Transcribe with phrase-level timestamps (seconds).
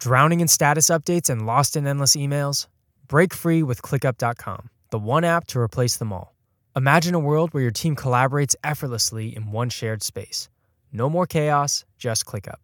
[0.00, 2.68] Drowning in status updates and lost in endless emails?
[3.06, 6.34] Break free with ClickUp.com, the one app to replace them all.
[6.74, 10.48] Imagine a world where your team collaborates effortlessly in one shared space.
[10.90, 12.54] No more chaos, just ClickUp.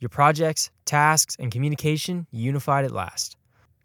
[0.00, 3.36] Your projects, tasks, and communication unified at last.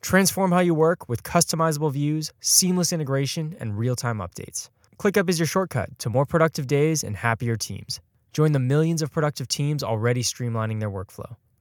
[0.02, 4.70] Transform how you work with customizable views, seamless integration, and real time updates.
[4.98, 8.00] ClickUp is your shortcut to more productive days and happier teams.
[8.34, 11.36] Join the millions of productive teams already streamlining their workflow.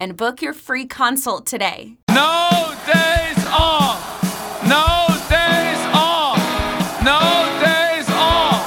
[0.00, 1.96] And book your free consult today.
[2.10, 4.22] No days off.
[4.62, 6.38] No days off.
[7.04, 7.20] No
[7.62, 8.62] days off.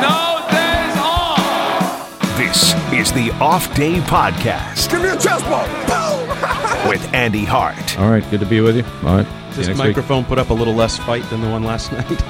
[0.00, 2.36] No days off.
[2.38, 5.68] This is the Off Day Podcast Give me a chest bump.
[6.88, 8.84] with Andy Hart All right, good to be with you.
[9.06, 9.39] All right.
[9.50, 9.88] See This you next week.
[9.96, 12.22] microphone put up a little less fight than the one last night.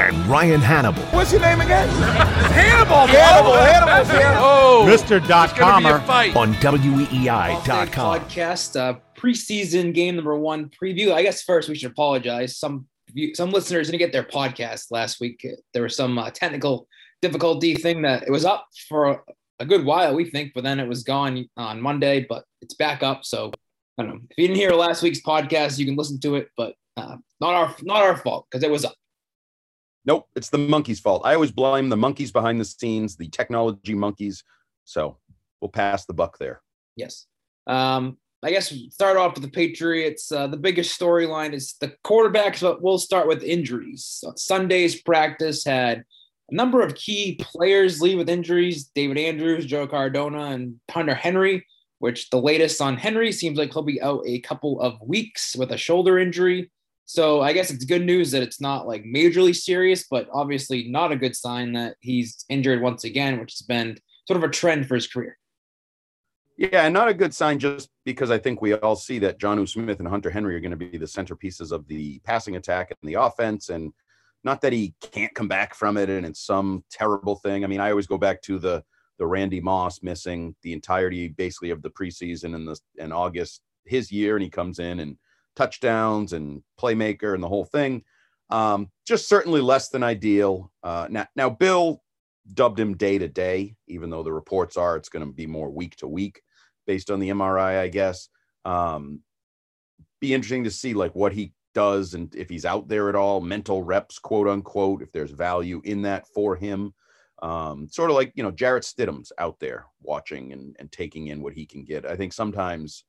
[0.00, 1.12] and Ryan Hannable.
[1.12, 1.88] What's your name again?
[2.52, 3.06] Hannable.
[3.06, 3.56] Hannable.
[3.56, 4.04] Hannable.
[4.04, 4.86] Hannable.
[5.20, 5.26] Mr.
[5.28, 5.94] Dot Comer.
[5.94, 8.20] on Off-Day WEEI.com.
[8.20, 11.12] podcast uh, preseason game number one preview.
[11.12, 12.56] I guess first we should apologize.
[12.58, 12.86] Some
[13.34, 15.46] some listeners didn't get their podcast last week.
[15.72, 16.86] There was some uh, technical
[17.22, 19.20] difficulty thing that it was up for a,
[19.60, 22.26] a good while, we think, but then it was gone on Monday.
[22.28, 23.24] But it's back up.
[23.24, 23.52] So
[23.98, 26.48] I don't know if you didn't hear last week's podcast, you can listen to it.
[26.56, 28.94] But uh, not our not our fault because it was up.
[30.04, 31.22] nope, it's the monkeys' fault.
[31.24, 34.44] I always blame the monkeys behind the scenes, the technology monkeys.
[34.84, 35.18] So
[35.60, 36.62] we'll pass the buck there.
[36.96, 37.26] Yes.
[37.66, 40.30] Um, I guess start off with the Patriots.
[40.30, 44.04] Uh, the biggest storyline is the quarterbacks, but we'll start with injuries.
[44.04, 46.04] So Sunday's practice had
[46.50, 51.66] a number of key players leave with injuries David Andrews, Joe Cardona, and Hunter Henry,
[51.98, 55.72] which the latest on Henry seems like he'll be out a couple of weeks with
[55.72, 56.70] a shoulder injury.
[57.06, 61.12] So I guess it's good news that it's not like majorly serious, but obviously not
[61.12, 63.96] a good sign that he's injured once again, which has been
[64.26, 65.38] sort of a trend for his career.
[66.58, 69.68] Yeah, and not a good sign just because I think we all see that Jonnu
[69.68, 73.08] Smith and Hunter Henry are going to be the centerpieces of the passing attack and
[73.08, 73.68] the offense.
[73.68, 73.92] And
[74.42, 77.62] not that he can't come back from it and it's some terrible thing.
[77.62, 78.82] I mean, I always go back to the
[79.18, 84.12] the Randy Moss missing the entirety basically of the preseason in the in August, his
[84.12, 85.16] year, and he comes in and
[85.54, 88.02] touchdowns and playmaker and the whole thing.
[88.50, 90.70] Um, just certainly less than ideal.
[90.82, 92.02] Uh, now, now Bill
[92.54, 95.70] dubbed him day to day, even though the reports are it's going to be more
[95.70, 96.42] week to week
[96.86, 98.28] based on the MRI, I guess.
[98.64, 99.20] Um,
[100.20, 103.40] be interesting to see like what he does and if he's out there at all,
[103.40, 106.94] mental reps, quote unquote, if there's value in that for him.
[107.42, 111.42] Um, sort of like you know Jarrett Stidham's out there watching and, and taking in
[111.42, 112.06] what he can get.
[112.06, 113.04] I think sometimes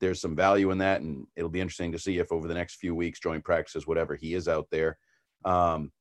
[0.00, 2.76] there's some value in that, and it'll be interesting to see if over the next
[2.76, 4.98] few weeks, joint practices, whatever he is out there.
[5.44, 5.92] Um,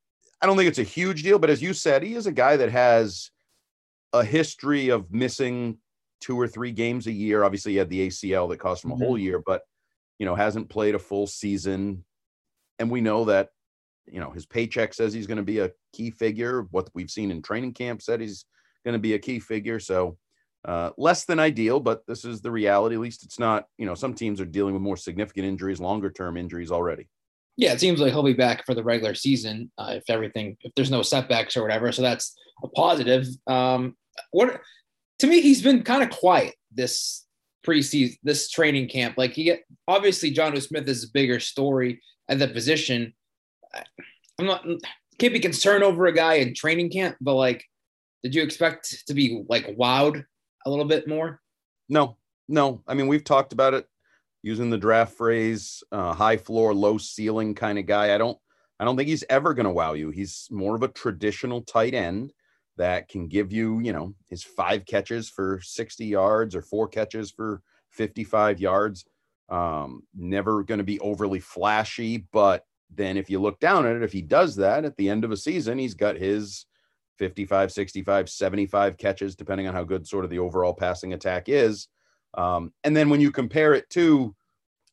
[0.42, 2.58] I don't think it's a huge deal, but as you said, he is a guy
[2.58, 3.32] that has
[4.14, 5.78] a history of missing
[6.22, 7.44] two or three games a year.
[7.44, 9.62] Obviously, he had the ACL that cost him a whole year, but
[10.20, 12.04] you know hasn't played a full season,
[12.80, 13.50] and we know that
[14.08, 16.68] you know his paycheck says he's going to be a key figure.
[16.72, 18.46] What we've seen in training camp said he's
[18.84, 19.80] going to be a key figure.
[19.80, 20.18] So
[20.66, 22.96] uh, less than ideal, but this is the reality.
[22.96, 23.66] At least it's not.
[23.78, 27.08] You know, some teams are dealing with more significant injuries, longer term injuries already.
[27.58, 30.74] Yeah, it seems like he'll be back for the regular season uh, if everything, if
[30.76, 31.92] there's no setbacks or whatever.
[31.92, 33.26] So that's a positive.
[33.48, 33.96] Um,
[34.32, 34.60] what
[35.20, 37.26] to me, he's been kind of quiet this
[37.66, 39.18] preseason, this training camp.
[39.18, 39.56] Like he
[39.88, 43.14] obviously Jonnu Smith is a bigger story at the position.
[44.40, 44.66] I'm not
[45.18, 47.64] can't be concerned over a guy in training camp, but like,
[48.24, 50.26] did you expect to be like wowed
[50.66, 51.42] a little bit more?
[51.88, 52.82] No, no.
[52.88, 53.88] I mean, we've talked about it
[54.44, 58.14] using the draft phrase, uh, high floor, low ceiling kind of guy.
[58.14, 58.38] I don't,
[58.80, 60.10] I don't think he's ever going to wow you.
[60.10, 62.34] He's more of a traditional tight end
[62.78, 67.32] that can give you, you know, his five catches for 60 yards or four catches
[67.32, 67.62] for
[67.92, 69.06] 55 yards.
[69.48, 72.66] Um, never going to be overly flashy, but
[72.96, 75.32] then if you look down at it, if he does that at the end of
[75.32, 76.66] a season, he's got his
[77.18, 81.88] 55, 65, 75 catches, depending on how good sort of the overall passing attack is.
[82.34, 84.36] Um, and then when you compare it to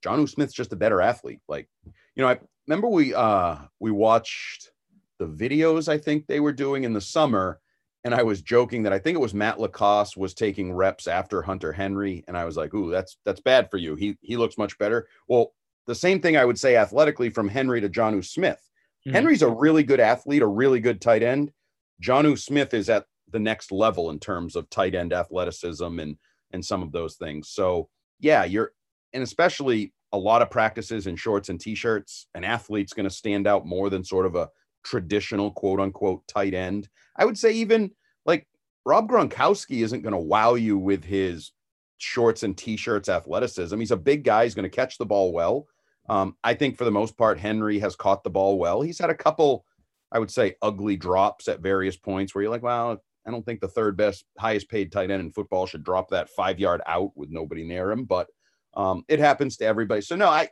[0.03, 1.41] Jonnu Smith's just a better athlete.
[1.49, 4.71] Like, you know, I remember we uh we watched
[5.19, 7.61] the videos I think they were doing in the summer,
[8.05, 11.43] and I was joking that I think it was Matt LaCosse was taking reps after
[11.43, 13.95] Hunter Henry, and I was like, "Ooh, that's that's bad for you.
[13.95, 15.55] He he looks much better." Well,
[15.87, 18.61] the same thing I would say athletically from Henry to Jonnu Smith.
[19.07, 19.13] Mhm.
[19.13, 21.53] Henry's a really good athlete, a really good tight end.
[22.03, 26.17] Jonnu Smith is at the next level in terms of tight end athleticism and
[26.53, 27.49] and some of those things.
[27.49, 27.89] So
[28.21, 28.73] yeah, you're
[29.13, 32.27] and especially a lot of practices in shorts and t-shirts.
[32.35, 34.51] An athlete's going to stand out more than sort of a
[34.85, 36.89] traditional quote unquote tight end.
[37.17, 37.93] I would say even
[38.27, 38.47] like
[38.85, 41.53] Rob Gronkowski isn't going to wow you with his
[41.99, 43.79] shorts and t-shirts athleticism.
[43.79, 44.45] He's a big guy.
[44.45, 45.67] He's going to catch the ball well.
[46.09, 48.83] Um, I think for the most part, Henry has caught the ball well.
[48.83, 49.65] He's had a couple,
[50.11, 53.61] I would say, ugly drops at various points where you're like, well, I don't think
[53.61, 57.13] the third best, highest paid tight end in football should drop that five yard out
[57.17, 58.05] with nobody near him.
[58.05, 58.29] But
[58.75, 60.01] um, it happens to everybody.
[60.01, 60.49] So no, I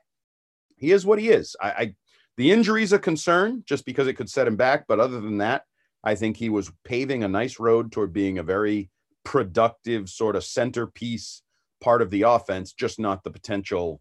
[0.77, 1.57] he is what he is.
[1.61, 1.95] I, I
[2.37, 4.87] the injury's a concern just because it could set him back.
[4.89, 5.65] But other than that,
[6.05, 8.91] I think he was paving a nice road toward being a very
[9.25, 11.43] productive sort of centerpiece
[11.81, 14.01] part of the offense, just not the potential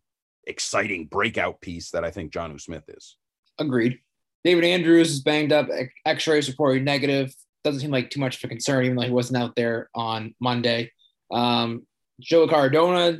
[0.49, 3.17] exciting breakout piece that I think Jonnu Smith is.
[3.57, 3.99] Agreed.
[4.43, 5.67] David Andrews is banged up.
[6.05, 7.33] X-rays reported negative.
[7.63, 10.33] Doesn't seem like too much of a concern, even though he wasn't out there on
[10.39, 10.91] Monday.
[11.31, 11.85] Um,
[12.19, 13.19] Joe Cardona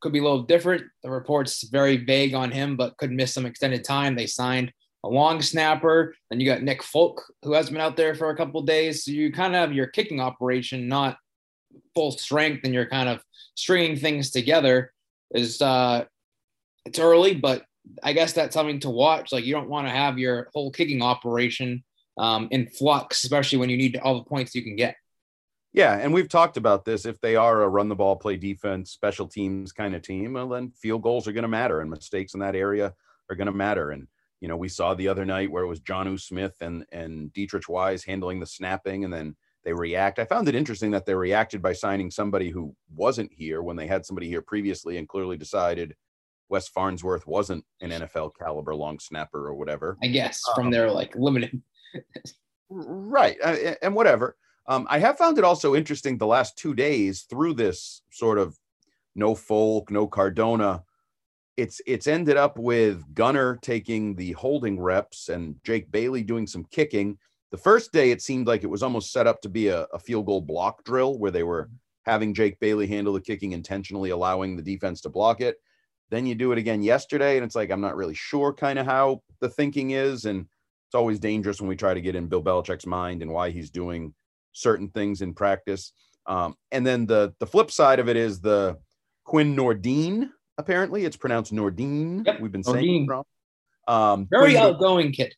[0.00, 0.84] could be a little different.
[1.02, 4.14] The report's very vague on him, but could miss some extended time.
[4.14, 4.72] They signed
[5.04, 6.14] a long snapper.
[6.30, 9.04] Then you got Nick Folk, who has been out there for a couple days.
[9.04, 11.16] So you kind of have your kicking operation not
[11.94, 13.22] full strength, and you're kind of
[13.54, 14.92] stringing things together.
[15.32, 16.04] Is uh,
[16.84, 17.64] it's early, but
[18.02, 19.32] I guess that's something to watch.
[19.32, 21.82] Like you don't want to have your whole kicking operation
[22.18, 24.96] um, in flux, especially when you need all the points you can get.
[25.72, 27.06] Yeah, and we've talked about this.
[27.06, 30.48] If they are a run the ball, play defense, special teams kind of team, well,
[30.48, 32.92] then field goals are going to matter, and mistakes in that area
[33.28, 33.92] are going to matter.
[33.92, 34.08] And
[34.40, 37.68] you know, we saw the other night where it was Jonnu Smith and and Deatrich
[37.68, 40.18] Wise handling the snapping, and then they react.
[40.18, 43.86] I found it interesting that they reacted by signing somebody who wasn't here when they
[43.86, 45.94] had somebody here previously, and clearly decided
[46.50, 49.96] Wes Farnsworth wasn't an NFL caliber long snapper or whatever.
[50.02, 51.62] I guess from Um, their like limited.
[52.70, 54.36] right uh, and whatever
[54.68, 58.56] um, i have found it also interesting the last two days through this sort of
[59.16, 60.82] no folk no cardona
[61.56, 66.64] it's it's ended up with gunner taking the holding reps and jake bailey doing some
[66.70, 67.18] kicking
[67.50, 69.98] the first day it seemed like it was almost set up to be a, a
[69.98, 71.68] field goal block drill where they were
[72.06, 75.56] having jake bailey handle the kicking intentionally allowing the defense to block it
[76.10, 78.86] then you do it again yesterday and it's like i'm not really sure kind of
[78.86, 80.46] how the thinking is and
[80.86, 83.70] it's always dangerous when we try to get in Bill Belichick's mind and why he's
[83.70, 84.12] doing
[84.50, 85.92] certain things in practice.
[86.26, 88.76] Um, and then the the flip side of it is the
[89.22, 90.30] Quinn Nordin.
[90.58, 92.26] Apparently, it's pronounced Nordine.
[92.26, 93.04] Yep, We've been saying Nordine.
[93.04, 93.24] it wrong.
[93.86, 95.32] Um, Very Quinn- outgoing kid.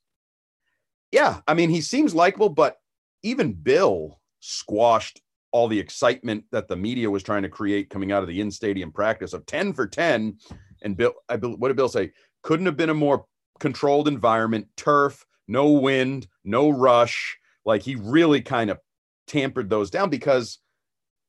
[1.11, 2.79] yeah, I mean, he seems likable, but
[3.23, 5.21] even Bill squashed
[5.53, 8.91] all the excitement that the media was trying to create coming out of the in-stadium
[8.91, 10.39] practice of 10 for 10.
[10.83, 12.13] And Bill, I, what did Bill say?
[12.43, 13.27] Couldn't have been a more
[13.61, 17.37] controlled environment, turf, no wind, no rush.
[17.65, 18.79] Like he really kind of
[19.27, 20.59] tampered those down because,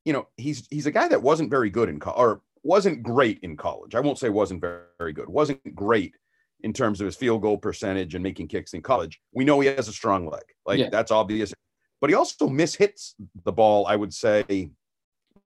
[0.05, 3.39] you know, he's he's a guy that wasn't very good in college or wasn't great
[3.43, 3.93] in college.
[3.93, 6.15] I won't say wasn't very, very good, wasn't great
[6.61, 9.19] in terms of his field goal percentage and making kicks in college.
[9.33, 10.43] We know he has a strong leg.
[10.65, 10.89] Like Yeah.
[10.89, 11.53] that's obvious.
[12.03, 13.13] But he also mishits
[13.45, 14.71] the ball, I would say,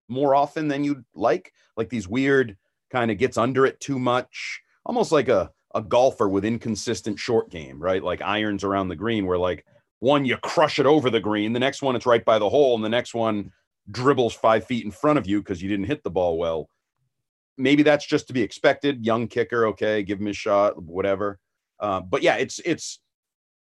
[0.07, 1.53] more often than you'd like.
[1.75, 2.57] Like these weird
[2.89, 7.51] kind of gets under it too much, almost like a, a golfer with inconsistent short
[7.51, 8.03] game, right?
[8.03, 9.67] Like irons around the green, where like
[9.99, 12.73] one you crush it over the green, the next one it's right by the hole,
[12.73, 13.51] and the next one
[13.91, 16.71] dribbles five feet in front of you because you didn't hit the ball well.
[17.59, 19.05] Maybe that's just to be expected.
[19.05, 21.37] Young kicker, okay, give him a shot, whatever.
[21.79, 22.97] Uh, but yeah, it's it's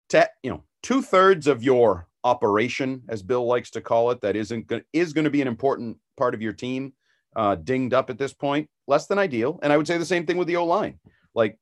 [0.08, 4.34] te- you know two thirds of your operation, as Bill likes to call it, that
[4.34, 6.94] isn't going is going to be an important part of your team.
[7.36, 9.58] Uh, dinged up at this point, less than ideal.
[9.62, 11.00] And I would say the same thing with the O line.
[11.34, 11.58] Like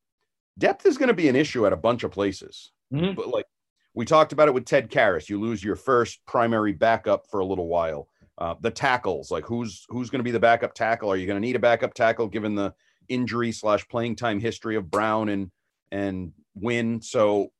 [0.58, 2.72] depth is going to be an issue at a bunch of places.
[2.92, 3.16] Mhm.
[3.16, 3.46] But like
[3.94, 7.44] we talked about it with Ted Karras, you lose your first primary backup for a
[7.44, 8.08] little while.
[8.36, 11.10] Uh, the tackles, like who's who's going to be the backup tackle?
[11.10, 12.74] Are you going to need a backup tackle given the
[13.08, 15.50] injury slash playing time history of Brown and
[15.90, 17.00] and Wynn?
[17.00, 17.50] So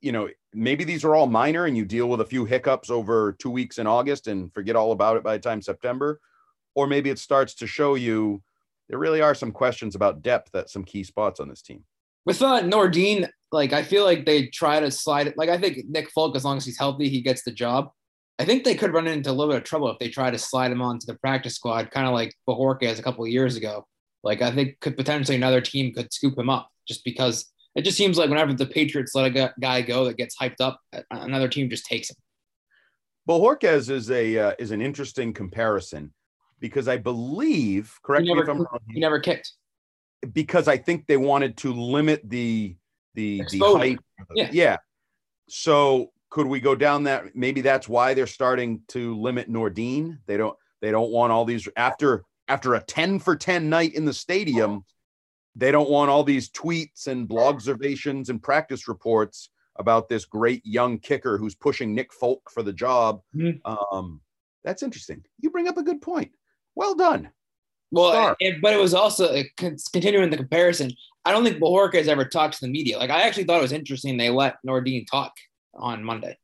[0.00, 3.36] you know maybe these are all minor and you deal with a few hiccups over
[3.38, 6.20] two weeks in August and forget all about it by the time September,
[6.74, 8.42] or maybe it starts to show you
[8.88, 11.84] there really are some questions about depth at some key spots on this team.
[12.24, 15.38] With uh, Nordin, like I feel like they try to slide it.
[15.38, 17.90] Like I think Nick Folk, as long as he's healthy, he gets the job.
[18.38, 20.38] I think they could run into a little bit of trouble if they try to
[20.38, 23.86] slide him onto the practice squad, kind of like Bojorquez a couple of years ago.
[24.22, 27.96] Like I think could potentially another team could scoop him up just because it just
[27.98, 30.80] seems like whenever the Patriots let a guy go that gets hyped up,
[31.10, 32.16] another team just takes him.
[33.26, 36.12] Well, Jorquez is a uh, is an interesting comparison
[36.58, 39.52] because I believe, correct He me never, if I'm wrong, he never kicked.
[40.32, 42.76] because I think they wanted to limit the
[43.14, 43.98] the the height.
[44.34, 44.48] Yeah.
[44.52, 44.76] yeah.
[45.48, 47.34] So could we go down that?
[47.34, 50.18] Maybe that's why they're starting to limit Nordin.
[50.26, 54.04] They don't they don't want all these after after a 10 for 10 night in
[54.04, 54.84] the stadium.
[55.56, 59.48] They don't want all these tweets and blog observations and practice reports
[59.78, 63.22] about this great young kicker who's pushing Nick Folk for the job.
[63.34, 63.60] Mhm.
[63.64, 64.20] Um,
[64.64, 65.24] that's interesting.
[65.40, 66.32] You bring up a good point.
[66.74, 67.30] Well done.
[67.90, 68.36] Well, Star.
[68.40, 70.90] and, but it was also uh, continuing the comparison.
[71.24, 72.98] I don't think Bajorka has ever talked to the media.
[72.98, 75.32] Like I actually thought it was interesting they let Nordin talk
[75.74, 76.36] on Monday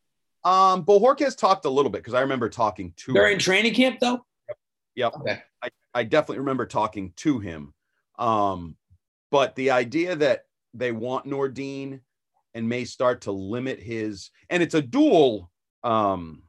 [0.45, 3.38] Um, Bojorquez talked a little bit because I remember talking to during him.
[3.40, 4.25] training camp, though.
[4.95, 5.14] Yep.
[5.21, 5.42] Okay.
[5.62, 7.73] I, I definitely remember talking to him.
[8.19, 8.76] Um,
[9.33, 12.01] but the idea that they want Nordin
[12.55, 15.51] and may start to limit his and it's a dual
[15.83, 16.45] um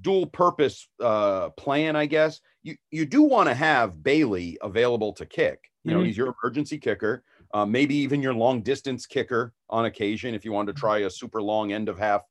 [0.00, 2.40] dual purpose uh plan, I guess.
[2.62, 5.70] You you do want to have Bailey available to kick.
[5.84, 6.06] You know, Mhm.
[6.06, 7.22] he's your emergency kicker,
[7.54, 11.10] uh, maybe even your long distance kicker on occasion if you want to try a
[11.10, 12.22] super long end of half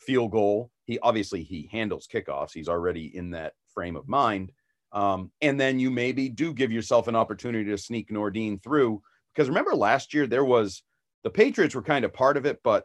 [0.00, 0.72] field goal.
[0.86, 2.52] He obviously he handles kickoffs.
[2.52, 4.50] He's already in that frame of mind.
[4.94, 9.02] Um, and then you maybe do give yourself an opportunity to sneak Nordin through
[9.34, 10.84] because remember last year there was
[11.24, 12.84] the Patriots were kind of part of it, but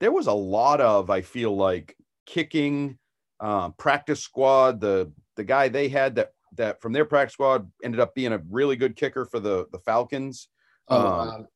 [0.00, 1.96] there was a lot of I feel like
[2.26, 2.98] kicking
[3.40, 4.80] uh, practice squad.
[4.80, 8.42] The the guy they had that that from their practice squad ended up being a
[8.50, 10.48] really good kicker for the the Falcons.
[10.88, 11.46] Oh, Um,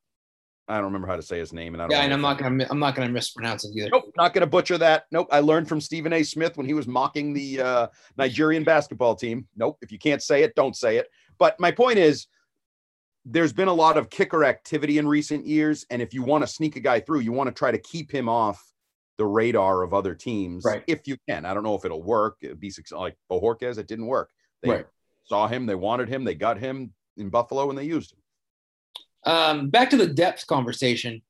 [0.69, 1.91] I don't remember how to say his name, and I don't.
[1.97, 3.89] Yeah, and I'm not gonna I'm not gonna mispronounce it either.
[3.91, 5.05] Nope, not going to butcher that.
[5.11, 5.29] Nope.
[5.31, 6.23] I learned from Stephen A.
[6.23, 7.87] Smith when he was mocking the uh,
[8.19, 9.47] Nigerian basketball team.
[9.57, 9.79] Nope.
[9.81, 11.09] If you can't say it, don't say it.
[11.39, 12.27] But my point is,
[13.25, 16.47] there's been a lot of kicker activity in recent years, and if you want to
[16.47, 18.63] sneak a guy through, you want to try to keep him off
[19.19, 20.85] the radar of other teams, Right.
[20.87, 21.45] if you can.
[21.45, 22.37] I don't know if it'll work.
[22.41, 23.77] It'd be like Bojorquez.
[23.79, 24.31] It didn't work.
[24.63, 24.87] They Right.
[25.25, 28.18] saw him, they wanted him, they got him in Buffalo, and they used him.
[29.25, 31.23] Um, back to the depth conversation.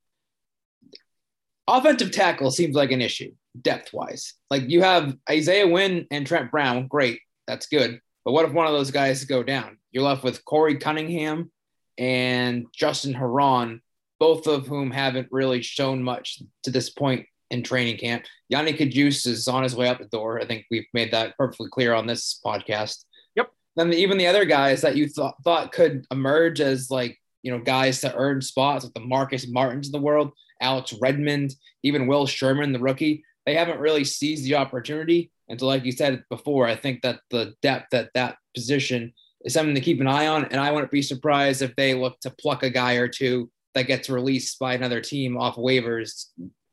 [1.67, 3.31] Offensive tackle seems like an issue
[3.61, 4.33] depth wise.
[4.49, 7.99] Like you have Isaiah Wynn and Trent Brown, great, that's good.
[8.25, 9.77] But what if one of those guys go down?
[9.91, 11.51] You're left with Korey Cunningham
[11.97, 13.81] and Justin Herron,
[14.19, 18.25] both of whom haven't really shown much to this point in training camp.
[18.53, 20.39] Yodny Cajuste is on his way out the door.
[20.39, 23.05] I think we've made that perfectly clear on this podcast.
[23.35, 23.51] Yep.
[23.75, 27.59] Then even the other guys that you thought thought could emerge as like you know
[27.59, 30.31] guys to earn spots, like the Marcus Martins of the world,
[30.61, 35.31] Alex Redmond, even Will Sherman, the rookie, they haven't really seized the opportunity.
[35.47, 39.53] And so, like you said before, I think that the depth at that position is
[39.53, 40.45] something to keep an eye on.
[40.45, 43.87] And I wouldn't be surprised if they look to pluck a guy or two that
[43.87, 46.25] gets released by another team off waivers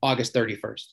[0.02, 0.84] August 31st.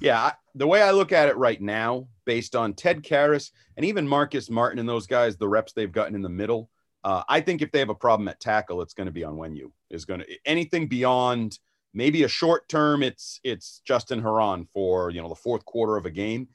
[0.00, 4.06] Yeah, the way I look at it right now, based on Ted Karras and even
[4.06, 6.70] Marcus Martin and those guys, the reps they've gotten in the middle,
[7.04, 9.70] uh, I think if they have a problem at tackle, it's going to be Onwenu
[9.90, 11.58] is going to anything beyond
[11.94, 13.02] maybe a short term.
[13.02, 16.48] It's it's Justin Herron for you know the fourth quarter of a game,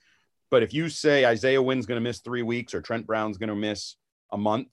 [0.51, 3.49] but if you say Isaiah Wynn's going to miss three weeks or Trent Brown's going
[3.49, 3.95] to miss
[4.31, 4.67] a month,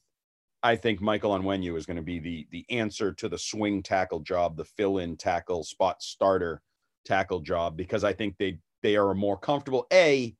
[0.63, 4.21] I think Michael Onwenu is going to be the the answer to the swing tackle
[4.21, 6.63] job, the fill in tackle spot starter
[7.05, 9.87] tackle job because I think they they are more comfortable.
[9.93, 10.35] A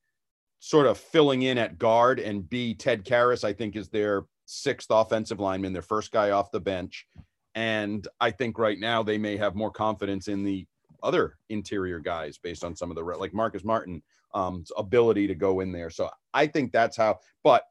[0.59, 4.87] sort of filling in at guard and B Ted Karras I think is their sixth
[4.89, 7.07] offensive lineman, their first guy off the bench,
[7.55, 10.67] and I think right now they may have more confidence in the
[11.03, 14.01] other interior guys based on some of the like Marcus Martin
[14.33, 15.89] um ability to go in there.
[15.89, 17.19] So I think that's how.
[17.43, 17.63] But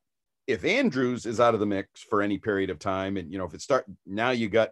[0.47, 3.45] if Andrews is out of the mix for any period of time, and you know
[3.45, 4.71] if it start now you got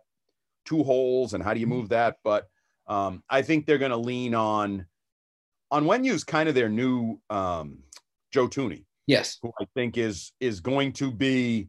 [0.65, 2.17] two holes and how do you move that?
[2.25, 2.49] But
[2.88, 4.87] um, I think they're going to lean on
[5.73, 7.79] Onwenu's kind of their new um,
[8.31, 9.38] Joe Thuney, Yes.
[9.41, 11.69] who I think is is going to be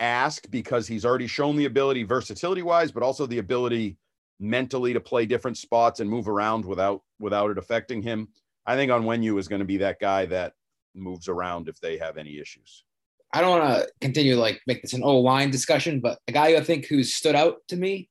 [0.00, 3.96] asked because he's already shown the ability versatility wise, but also the ability
[4.40, 8.28] mentally to play different spots and move around without without it affecting him.
[8.66, 10.52] I think Onwenu is going to be that guy that
[10.94, 12.84] moves around if they have any issues.
[13.32, 16.32] I don't want to continue to like make this an O line discussion, but a
[16.32, 18.08] guy I think who's stood out to me,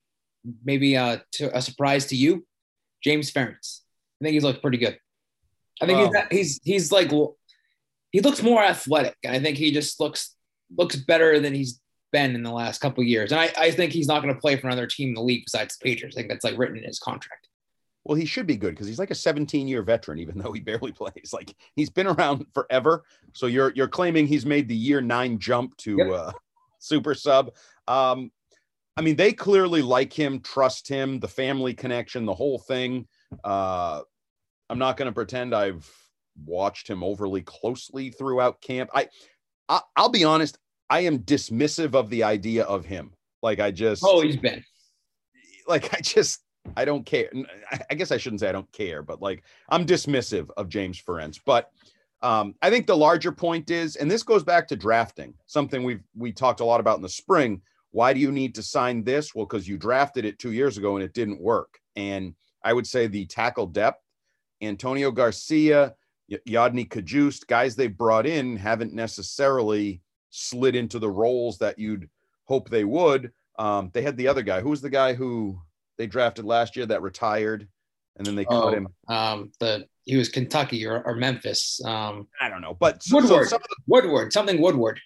[0.64, 2.46] maybe uh, to a surprise to you,
[3.02, 3.80] James Ferentz.
[4.20, 4.98] I think he's looked pretty good.
[5.80, 6.24] I think Wow.
[6.30, 7.10] he's, he's he's like
[8.10, 10.34] he looks more athletic, and I think he just looks
[10.76, 11.80] looks better than he's
[12.12, 13.32] been in the last couple of years.
[13.32, 15.44] And I, I think he's not going to play for another team in the league
[15.46, 16.16] besides the Patriots.
[16.16, 17.48] I think that's like written in his contract.
[18.04, 20.60] Well, he should be good because he's like a 17 year veteran, even though he
[20.60, 21.30] barely plays.
[21.32, 23.04] Like he's been around forever.
[23.34, 26.10] So you're you're claiming he's made the year nine jump to Yep.
[26.12, 26.32] uh,
[26.78, 27.54] super sub.
[27.86, 28.30] Um,
[28.96, 33.06] I mean, they clearly like him, trust him, the family connection, the whole thing.
[33.44, 34.00] Uh,
[34.70, 35.88] I'm not going to pretend I've
[36.44, 38.90] watched him overly closely throughout camp.
[38.92, 39.06] I,
[39.68, 40.58] I I'll be honest,
[40.90, 44.64] I am dismissive of the idea of him Like I just Oh, he's been.
[45.66, 46.40] like I just
[46.76, 47.30] I don't care.
[47.90, 51.40] I guess I shouldn't say I don't care, but like I'm dismissive of James Ferentz.
[51.44, 51.70] But
[52.20, 56.02] um, I think the larger point is, and this goes back to drafting, something we've
[56.16, 57.62] we talked a lot about in the spring.
[57.90, 59.34] Why do you need to sign this?
[59.34, 61.78] Well, because you drafted it two years ago and it didn't work.
[61.96, 64.02] And I would say the tackle depth,
[64.60, 65.94] Antonio Garcia,
[66.30, 72.08] Yodny Cajuste, guys they brought in haven't necessarily slid into the roles that you'd
[72.44, 73.32] hope they would.
[73.58, 74.60] Um, they had the other guy.
[74.60, 75.60] Who was the guy who
[75.96, 77.66] they drafted last year that retired,
[78.16, 78.88] and then they cut Oh, him?
[79.08, 81.80] um, the he was Kentucky or, or Memphis.
[81.84, 85.00] Um, I don't know, but so, so Woodward, some of the, Woodward, something Woodward.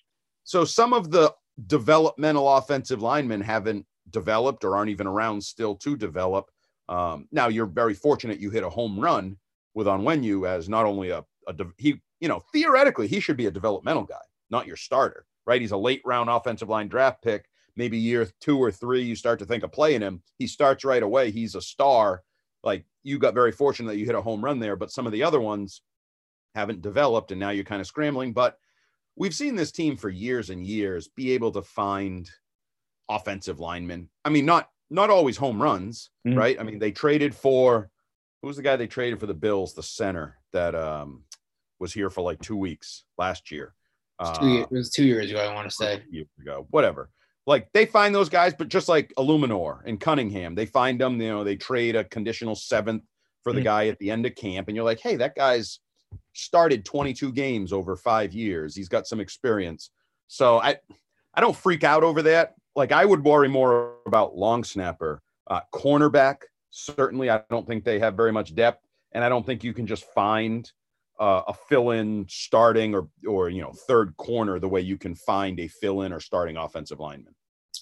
[0.45, 1.33] so some of the
[1.67, 6.51] developmental offensive linemen haven't developed or aren't even around still to develop.
[6.89, 9.37] Um, now you're very fortunate you hit a home run
[9.75, 13.47] with Onwenu as not only a, a de- he you know theoretically he should be
[13.47, 15.61] a developmental guy, not your starter, right?
[15.61, 17.47] He's a late round offensive line draft pick.
[17.75, 20.23] Maybe year two or three, you start to think of playing him.
[20.39, 21.31] He starts right away.
[21.31, 22.23] He's a star.
[22.63, 25.13] Like you got very fortunate that you hit a home run there, but some of
[25.13, 25.81] the other ones
[26.55, 28.33] haven't developed, and now you're kind of scrambling.
[28.35, 28.59] But
[29.17, 32.29] we've seen this team for years and years be able to find
[33.09, 34.09] offensive linemen.
[34.25, 36.37] I mean, not not always home runs, Mhm.
[36.37, 36.61] right?
[36.61, 37.91] I mean, they traded for
[38.43, 41.25] who was the guy they traded for the Bills, the center that um
[41.79, 43.75] was here for like two weeks last year.
[44.21, 46.03] It was two, Uh, years, it was two years ago, I want to say.
[46.11, 47.11] years ago, whatever.
[47.47, 51.21] Like they find those guys, but just like Illuminor and Cunningham, they find them.
[51.21, 53.03] You know, they trade a conditional seventh
[53.43, 53.65] for the Mhm.
[53.65, 55.81] guy at the end of camp, and you're like, hey, that guy's
[56.35, 58.77] started 22 games over five years.
[58.77, 59.91] He's got some experience.
[60.29, 60.77] So I,
[61.35, 62.55] I don't freak out over that.
[62.77, 66.43] Like I would worry more about long snapper, uh, cornerback.
[66.73, 69.87] Certainly, I don't think they have very much depth, and I don't think you can
[69.87, 70.69] just find
[71.21, 75.61] uh, a fill-in starting or or you know third corner the way you can find
[75.61, 77.35] a fill-in or starting offensive lineman.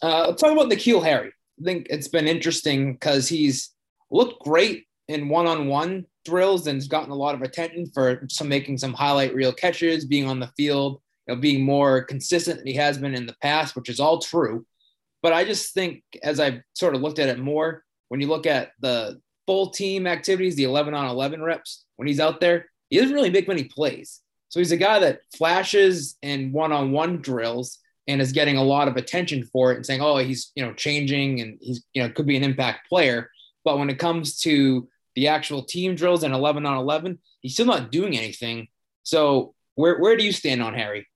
[0.02, 1.32] Uh, let's talk about N'Keal Harry.
[1.60, 3.70] I think it's been interesting because he's
[4.10, 8.78] looked great in one-on-one drills and has gotten a lot of attention for some making
[8.78, 12.74] some highlight reel catches, being on the field, you know, being more consistent than he
[12.74, 14.66] has been in the past, which is all true.
[15.22, 18.46] But I just think as I've sort of looked at it more, when you look
[18.46, 22.98] at the full team activities, the 11 on 11 reps, when he's out there, he
[22.98, 24.20] doesn't really make many plays.
[24.48, 28.96] So he's a guy that flashes in one-on-one drills and is getting a lot of
[28.96, 32.26] attention for it and saying, oh, he's you know changing and he's you know could
[32.26, 33.30] be an impact player.
[33.64, 37.66] But when it comes to the actual team drills and 11 on 11, he's still
[37.66, 38.66] not doing anything.
[39.04, 41.06] So where where do you stand on Harry?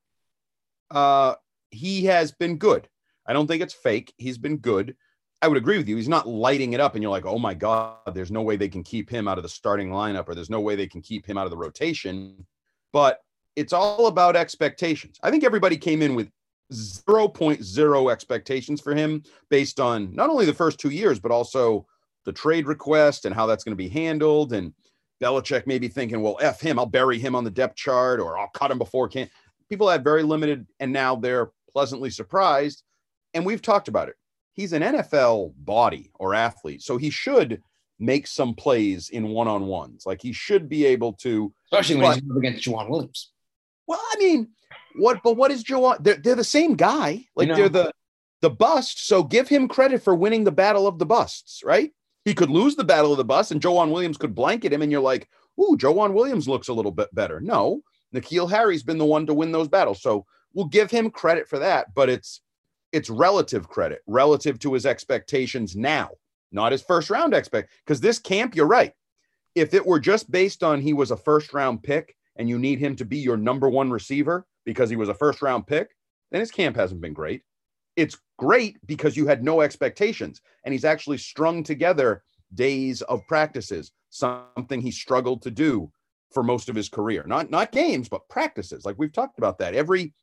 [0.92, 1.34] Uh,
[1.70, 2.88] he has been good.
[3.26, 4.14] I don't think it's fake.
[4.16, 4.94] He's been good.
[5.42, 5.96] I would agree with you.
[5.96, 8.68] He's not lighting it up, and you're like, oh my god, there's no way they
[8.68, 11.26] can keep him out of the starting lineup, or there's no way they can keep
[11.26, 12.46] him out of the rotation.
[12.92, 13.20] But
[13.56, 15.18] it's all about expectations.
[15.22, 16.30] I think everybody came in with
[16.72, 21.86] 0.0 expectations for him based on not only the first two years, but also
[22.24, 24.52] the trade request and how that's going to be handled.
[24.52, 24.72] And
[25.22, 28.38] Belichick may be thinking, well, F him, I'll bury him on the depth chart or
[28.38, 29.28] I'll cut him before can.
[29.68, 32.82] People had very limited, and now they're pleasantly surprised.
[33.32, 34.16] And we've talked about it.
[34.54, 37.60] He's an NFL body or athlete, so he should
[37.98, 40.04] make some plays in one on ones.
[40.06, 43.30] Like he should be able to Especially when But- he's up against Joejuan Williams.
[43.86, 44.48] well, I mean,
[44.96, 45.20] what?
[45.22, 45.96] But what is Joe?
[46.00, 47.26] They're, they're the same guy.
[47.36, 47.56] Like know.
[47.56, 47.92] they're the
[48.40, 49.06] the bust.
[49.06, 51.92] So give him credit for winning the battle of the busts, right?
[52.24, 54.90] He could lose the battle of the bust, and Joejuan Williams could blanket him, and
[54.92, 55.28] you're like,
[55.60, 57.82] "Ooh, Joejuan Williams looks a little bit better." No,
[58.14, 61.58] N'Keal Harry's been the one to win those battles, so we'll give him credit for
[61.58, 61.92] that.
[61.94, 62.40] But it's
[62.94, 66.10] it's relative credit relative to his expectations now,
[66.52, 67.72] not his first round expect.
[67.84, 68.92] Because this camp, you're right.
[69.56, 72.78] If it were just based on he was a first round pick and you need
[72.78, 75.96] him to be your number one receiver because he was a first round pick,
[76.30, 77.42] then his camp hasn't been great.
[77.96, 82.22] It's great because you had no expectations and he's actually strung together
[82.54, 85.90] days of practices, something he struggled to do
[86.32, 87.24] for most of his career.
[87.26, 88.84] Not not games, but practices.
[88.84, 89.74] Like we've talked about that.
[89.74, 90.14] Every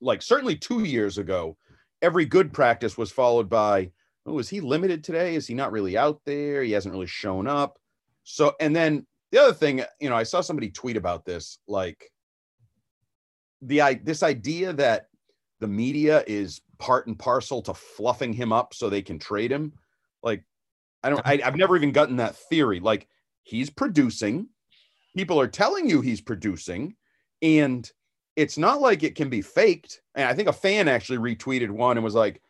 [0.00, 1.56] like certainly 2 years ago,
[2.02, 3.90] every good practice was followed by,
[4.26, 5.34] "Oh, is he limited today?
[5.34, 6.62] Is he not really out there?
[6.62, 7.78] He hasn't really shown up."
[8.24, 12.12] So and then the other thing, you know, I saw somebody tweet about this, like
[13.62, 15.06] the i this idea that
[15.60, 19.72] the media is part and parcel to fluffing him up so they can trade him.
[20.22, 20.44] Like,
[21.04, 22.80] I don't, I, I've never even gotten that theory.
[22.80, 23.06] Like,
[23.44, 24.48] he's producing,
[25.16, 26.96] people are telling you he's producing,
[27.40, 27.88] and
[28.36, 30.00] it's not like it can be faked.
[30.14, 32.40] And I think a fan actually retweeted one and was like,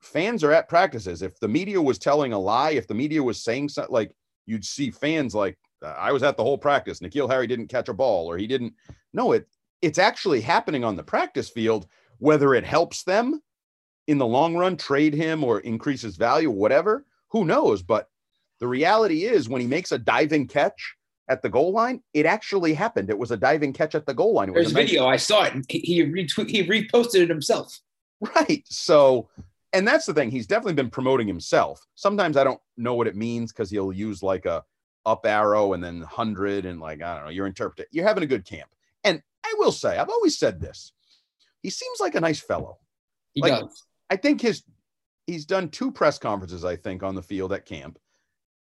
[0.00, 1.22] fans are at practices.
[1.22, 4.14] If the media was telling a lie, if the media was saying something, like
[4.46, 7.00] you'd see fans like, uh, I was at the whole practice.
[7.00, 8.74] N'Keal Harry didn't catch a ball or he didn't.
[9.12, 9.46] No, it
[9.80, 11.86] it's actually happening on the practice field.
[12.18, 13.40] Whether it helps them
[14.08, 17.82] in the long run trade him or increase his value, whatever, who knows?
[17.82, 18.08] But
[18.58, 20.96] the reality is when he makes a diving catch
[21.28, 23.10] at the goal line, it actually happened.
[23.10, 24.48] It was a diving catch at the goal line.
[24.48, 25.06] It There's a nice- video.
[25.06, 25.54] I saw it.
[25.68, 27.78] He he, retweet, he reposted it himself.
[28.34, 28.64] Right.
[28.68, 29.28] So,
[29.72, 30.30] and that's the thing.
[30.30, 31.86] He's definitely been promoting himself.
[31.94, 34.64] Sometimes I don't know what it means because he'll use like a
[35.06, 37.30] up arrow and then hundred and like I don't know.
[37.30, 37.86] You're interpreting.
[37.92, 38.70] You're having a good camp.
[39.04, 40.92] And I will say, I've always said this.
[41.62, 42.78] He seems like a nice fellow.
[43.34, 43.84] He Like- does.
[44.10, 44.64] I think his
[45.26, 46.64] he's done two press conferences.
[46.64, 47.98] I think on the field at camp.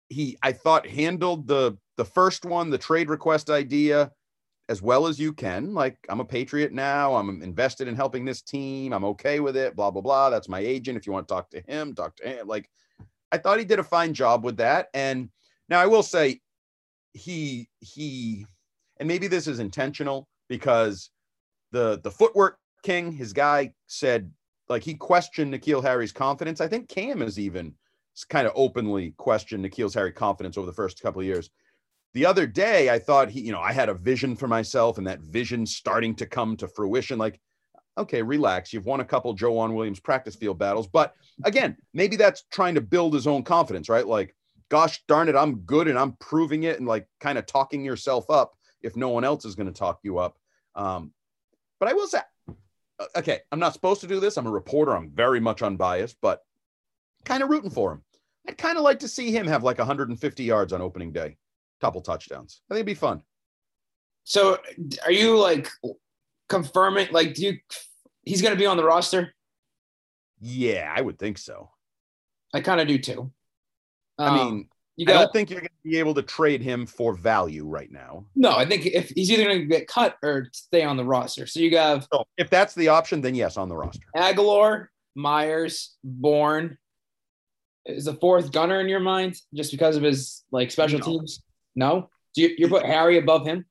[0.10, 4.12] He I thought handled the the first one, the trade request idea,
[4.70, 5.74] as well as you can.
[5.74, 7.16] Like I'm a patriot now.
[7.16, 8.94] I'm invested in helping this team.
[8.94, 9.76] I'm okay with it.
[9.76, 10.30] Blah blah blah.
[10.30, 10.98] That's my agent.
[10.98, 12.48] If you want to talk to him, talk to him.
[12.48, 12.70] Like
[13.32, 14.88] I thought he did a fine job with that.
[14.94, 15.30] And
[15.70, 16.42] now I will say
[17.14, 18.46] he he
[18.98, 21.10] and maybe this is intentional because
[21.72, 24.32] the the footwork king, his guy said
[24.68, 26.60] like he questioned N'Keal Harry's confidence.
[26.60, 27.74] I think Cam has even
[28.30, 31.50] kind of openly questioned N'Keal's Harry confidence over the first couple of years.
[32.16, 35.06] The other day, I thought he, you know, I had a vision for myself, and
[35.06, 37.20] that vision starting to come to fruition.
[37.20, 37.42] Like,
[37.98, 38.72] okay, relax.
[38.72, 42.82] You've won a couple Joe Williams practice field battles, but again, maybe that's trying to
[42.82, 44.08] build his own confidence, right?
[44.08, 44.34] Like,
[44.70, 48.30] gosh darn it, I'm good and I'm proving it, and like kind of talking yourself
[48.30, 50.38] up if no one else is going to talk you up.
[50.74, 51.12] Um,
[51.82, 52.20] but I will say,
[52.98, 54.38] uh, okay, I'm not supposed to do this.
[54.38, 54.96] I'm a reporter.
[54.96, 56.40] I'm very much unbiased, but
[57.26, 58.04] kind of rooting for him.
[58.48, 61.36] I'd kind of like to see him have like 150 yards on opening day,
[61.82, 62.62] couple touchdowns.
[62.70, 63.22] I think it'd be fun.
[64.24, 64.58] So
[65.04, 65.70] are you like
[66.50, 67.58] confirming like do you
[68.24, 69.34] he's gonna be on the roster?
[70.40, 71.72] Yeah, I would think so.
[72.54, 73.32] I kind of do too.
[74.18, 76.86] I Um, mean, you I don't think you're going to be able to trade him
[76.86, 78.26] for value right now.
[78.36, 81.46] no, I think if he's either gonna get cut or stay on the roster.
[81.48, 84.08] So you So if that's the option, then yes, on the roster.
[84.16, 86.78] Agholor, Meyers, Bourne.
[87.86, 91.06] Is the fourth gunner in your mind just because of his like special No.
[91.06, 91.44] teams?
[91.76, 92.10] No.
[92.34, 93.66] Do you, you put Harry above him?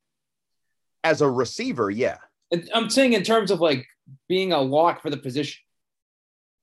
[1.03, 2.19] As a receiver, yeah.
[2.51, 3.87] And I'm saying in terms of like
[4.29, 5.61] being a lock for the position.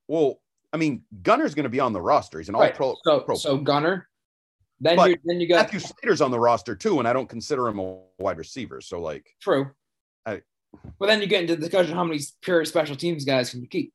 [0.08, 0.42] Well,
[0.74, 2.40] I mean, Gunner's going to be on the roster.
[2.40, 2.72] He's an Right.
[2.80, 2.96] all-pro.
[3.04, 3.36] So pro.
[3.36, 4.08] so gunner.
[4.80, 7.30] Then But you then you got Matthew Slater's on the roster too, and I don't
[7.30, 8.82] consider him a wide receiver.
[8.82, 9.70] So, like, true.
[10.26, 10.42] I-
[10.98, 13.68] but then you get into the discussion how many pure special teams guys can you
[13.68, 13.94] keep?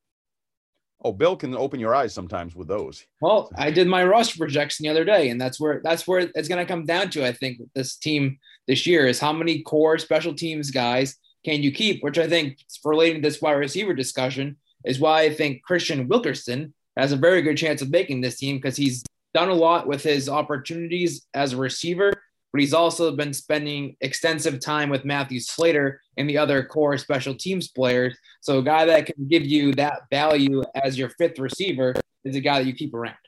[1.04, 3.04] Oh, Bill can open your eyes sometimes with those.
[3.20, 6.48] Well, I did my roster projection the other day, and that's where that's where it's
[6.48, 7.24] going to come down to.
[7.24, 11.70] I think this team this year is how many core special teams guys can you
[11.70, 12.02] keep?
[12.02, 16.72] Which I think relating to this wide receiver discussion is why I think Kristian Wilkerson
[16.96, 19.04] has a very good chance of making this team because he's
[19.34, 22.10] done a lot with his opportunities as a receiver,
[22.56, 27.34] but he's also been spending extensive time with Matthew Slater and the other core special
[27.34, 28.16] teams players.
[28.40, 32.40] So a guy that can give you that value as your fifth receiver is a
[32.40, 33.18] guy that you keep around.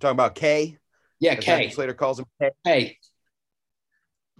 [0.00, 0.78] talking about K.
[1.20, 1.74] Yeah, as Matthew K.
[1.74, 2.50] Slater calls him K.
[2.64, 2.96] Hey,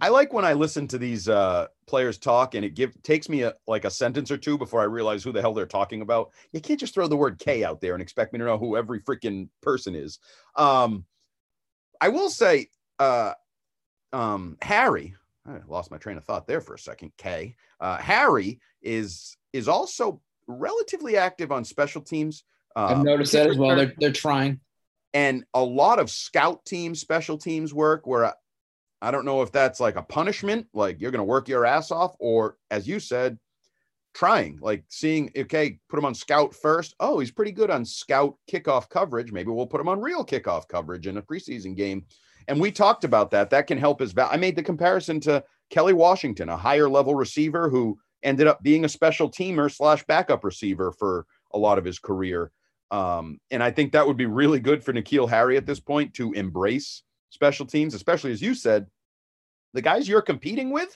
[0.01, 3.43] I like when I listen to these uh, players talk, and it give takes me
[3.43, 6.31] a like a sentence or two before I realize who the hell they're talking about.
[6.53, 8.77] You can't just throw the word K out there and expect me to know who
[8.77, 10.17] every freaking person is.
[10.55, 11.05] Um,
[12.01, 13.33] I will say, uh,
[14.13, 15.15] um, Harry.
[15.45, 17.11] I lost my train of thought there for a second.
[17.17, 17.55] K.
[17.79, 22.43] Uh, Harry is is also relatively active on special teams.
[22.75, 23.75] I've Uh, noticed that as well.
[23.75, 24.61] They're they're trying.
[25.13, 28.33] and a lot of scout team special teams work where I,
[29.01, 31.91] I don't know if that's like a punishment, like you're going to work your ass
[31.91, 33.37] off, or as you said,
[34.13, 36.95] trying, like seeing, okay, put him on scout first.
[37.01, 39.31] Oh, he's pretty good on scout kickoff coverage.
[39.33, 42.05] Maybe we'll put him on real kickoff coverage in a preseason game.
[42.47, 43.49] And we talked about that.
[43.49, 44.29] That can help his val.
[44.31, 48.85] I made the comparison to Kelly Washington, a higher level receiver who ended up being
[48.85, 52.51] a special teamer slash backup receiver for a lot of his career.
[52.91, 56.13] Um, and I think that would be really good for N'Keal Harry at this point
[56.15, 58.87] to embrace special teams, especially as you said,
[59.73, 60.95] the guys you're competing with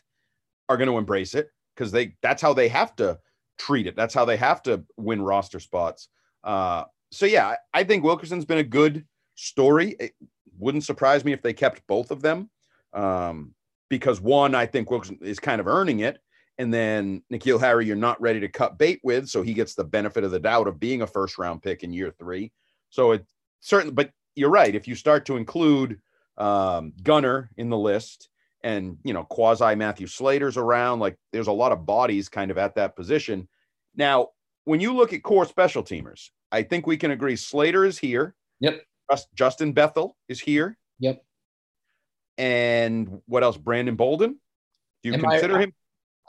[0.69, 3.17] are going to embrace it because they that's how they have to
[3.57, 3.95] treat it.
[3.95, 6.09] That's how they have to win roster spots.
[6.43, 9.05] Uh, so yeah, I think Wilkerson's been a good
[9.35, 9.95] story.
[10.57, 12.49] Wouldn't surprise me if they kept both of them.
[12.93, 13.53] Um,
[13.89, 16.19] because one, I think Wilkerson is kind of earning it.
[16.57, 19.83] And then N'Keal Harry, you're not ready to cut bait with, so he gets the
[19.83, 22.51] benefit of the doubt of being a first round pick in year three.
[22.89, 23.25] So it
[23.59, 24.73] certainly, but you're right.
[24.73, 25.99] If you start to include
[26.37, 28.29] um, Gunner in the list,
[28.63, 32.57] and you know quasi Matthew Slater's around, like there's a lot of bodies kind of
[32.57, 33.47] at that position.
[33.95, 34.29] Now,
[34.65, 38.35] when you look at core special teamers, I think we can agree Slater is here.
[38.59, 38.81] Yep.
[39.09, 40.77] Just- Justin Bethel is here.
[40.99, 41.23] Yep.
[42.37, 43.57] And what else?
[43.57, 44.39] Brandon Bolden.
[45.03, 45.73] Do you Am I- consider him?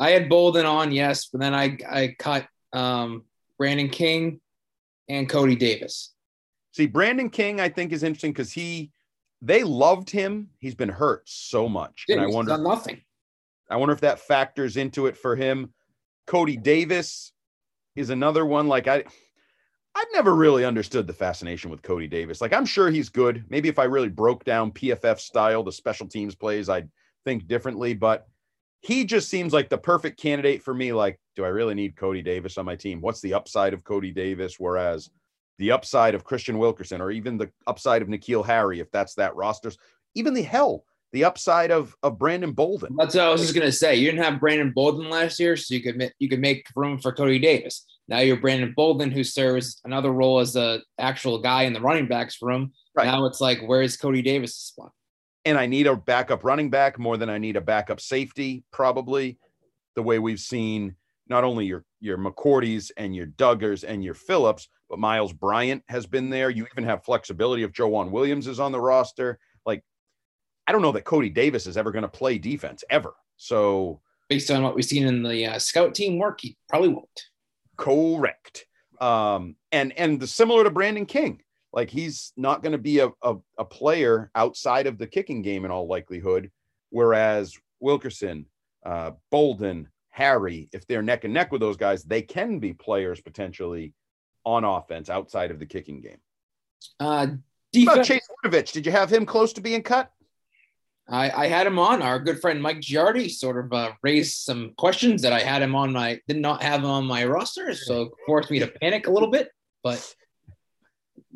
[0.00, 3.24] I had Bolden on, yes, but then I I cut um,
[3.58, 4.40] Brandon King
[5.08, 6.14] and Cody Davis.
[6.72, 8.92] See, Brandon King, I think is interesting because he
[9.42, 10.50] they loved him.
[10.60, 13.02] He's been hurt so much, Yeah, and I wonder nothing.
[13.68, 15.74] I wonder if that factors into it for him.
[16.26, 17.32] Cody Davis
[17.96, 18.68] is another one.
[18.68, 19.04] Like I,
[19.94, 22.40] I've never really understood the fascination with Cody Davis.
[22.40, 23.44] Like I'm sure he's good.
[23.48, 26.88] Maybe if I really broke down PFF style, the special teams plays, I'd
[27.24, 27.94] think differently.
[27.94, 28.26] But
[28.80, 30.92] he just seems like the perfect candidate for me.
[30.92, 33.00] Like, do I really need Cody Davis on my team?
[33.00, 34.56] What's the upside of Cody Davis?
[34.58, 35.10] Whereas
[35.58, 39.34] the upside of Kristian Wilkerson, or even the upside of N'Keal Harry, if that's that
[39.34, 39.72] roster,
[40.14, 42.94] even the hell, the upside of of Brandon Bolden.
[42.96, 43.96] That's what I was just gonna say.
[43.96, 47.12] You didn't have Brandon Bolden last year, so you could you could make room for
[47.12, 47.84] Cody Davis.
[48.08, 52.08] Now you're Brandon Bolden, who serves another role as a actual guy in the running
[52.08, 52.72] backs room.
[52.94, 53.06] Right.
[53.06, 54.92] Now it's like, where's Cody Davis' spot?
[55.48, 59.38] and I need a backup running back more than I need a backup safety, probably
[59.94, 60.94] the way we've seen
[61.26, 66.06] not only your your McCourties and your Duggers and your Phillips, but Myles Bryant has
[66.06, 66.50] been there.
[66.50, 69.38] You even have flexibility if Joejuan Williams is on the roster.
[69.64, 69.82] Like,
[70.66, 73.14] I don't know that Cody Davis is ever going to play defense ever.
[73.36, 77.22] So Based on what we've seen in the uh, scout team work, he probably won't.
[77.78, 78.66] Correct.
[79.00, 81.40] Um, and and the similar to Brandon King,
[81.72, 85.64] like he's not going to be a, a a player outside of the kicking game
[85.64, 86.50] in all likelihood.
[86.90, 88.46] Whereas Wilkerson,
[88.84, 93.20] uh, Bolden, Harry, if they're neck and neck with those guys, they can be players
[93.20, 93.94] potentially
[94.44, 96.18] on offense outside of the kicking game.
[96.98, 98.08] Uh, What about defense.
[98.08, 98.72] Chase Winovich?
[98.72, 100.10] Did you have him close to being cut?
[101.10, 102.02] I, I had him on.
[102.02, 105.74] Our good friend Mike Giardi sort of uh, raised some questions that I had him
[105.74, 109.10] on my did not have him on my roster, so forced me to panic a
[109.10, 109.50] little bit.
[109.82, 110.14] But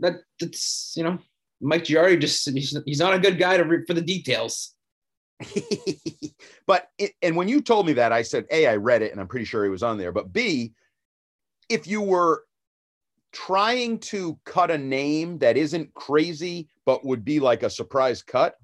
[0.00, 1.18] that that's you know
[1.60, 4.74] Mike Giardi just he's, he's not a good guy to for the details.
[6.66, 9.20] but it, and when you told me that, I said, A, I read it and
[9.20, 10.12] I'm pretty sure he was on there.
[10.12, 10.72] But B,
[11.68, 12.44] if you were
[13.32, 18.54] trying to cut a name that isn't crazy, but would be like a surprise cut,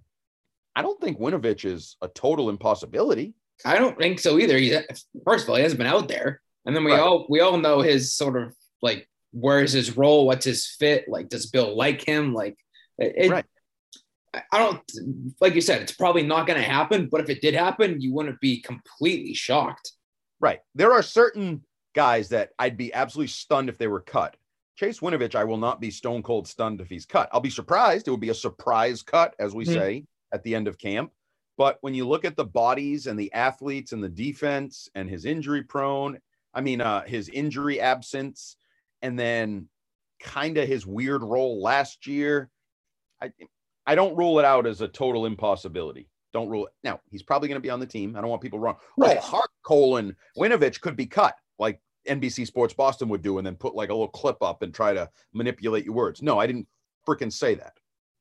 [0.78, 3.34] I don't think Winovich is a total impossibility.
[3.64, 4.56] I don't think so either.
[4.56, 4.76] He's
[5.24, 7.00] first of all, he hasn't been out there, and then we Right.
[7.00, 11.28] all we all know his sort of like where's his role, what's his fit, like
[11.28, 12.32] does Bill like him?
[12.32, 12.56] Like
[12.96, 13.44] it, Right.
[14.32, 14.80] I- don't
[15.40, 17.08] like you said, it's probably not going to happen.
[17.10, 19.90] But if it did happen, you wouldn't be completely shocked.
[20.38, 20.60] Right.
[20.76, 21.64] There are certain
[21.96, 24.36] guys that I'd be absolutely stunned if they were cut.
[24.76, 27.28] Chase Winovich, I will not be stone cold stunned if he's cut.
[27.32, 28.06] I'll be surprised.
[28.06, 29.74] It would be a surprise cut, as we Mhm.
[29.74, 31.12] say at the end of camp.
[31.56, 35.24] But when you look at the bodies and the athletes and the defense and his
[35.24, 36.18] injury prone,
[36.54, 38.56] I mean, uh, his injury absence,
[39.02, 39.68] and then
[40.20, 42.48] kind of his weird role last year,
[43.20, 43.32] I,
[43.86, 46.08] I don't rule it out as a total impossibility.
[46.32, 46.72] Don't rule it.
[46.84, 48.14] Now, he's probably going to be on the team.
[48.16, 48.76] I don't want people wrong.
[48.96, 49.16] Right.
[49.18, 53.56] Oh, Hart, Colin, Winovich could be cut like NBC Sports Boston would do and then
[53.56, 56.22] put like a little clip up and try to manipulate your words.
[56.22, 56.66] No, I didn't
[57.06, 57.74] freaking say that.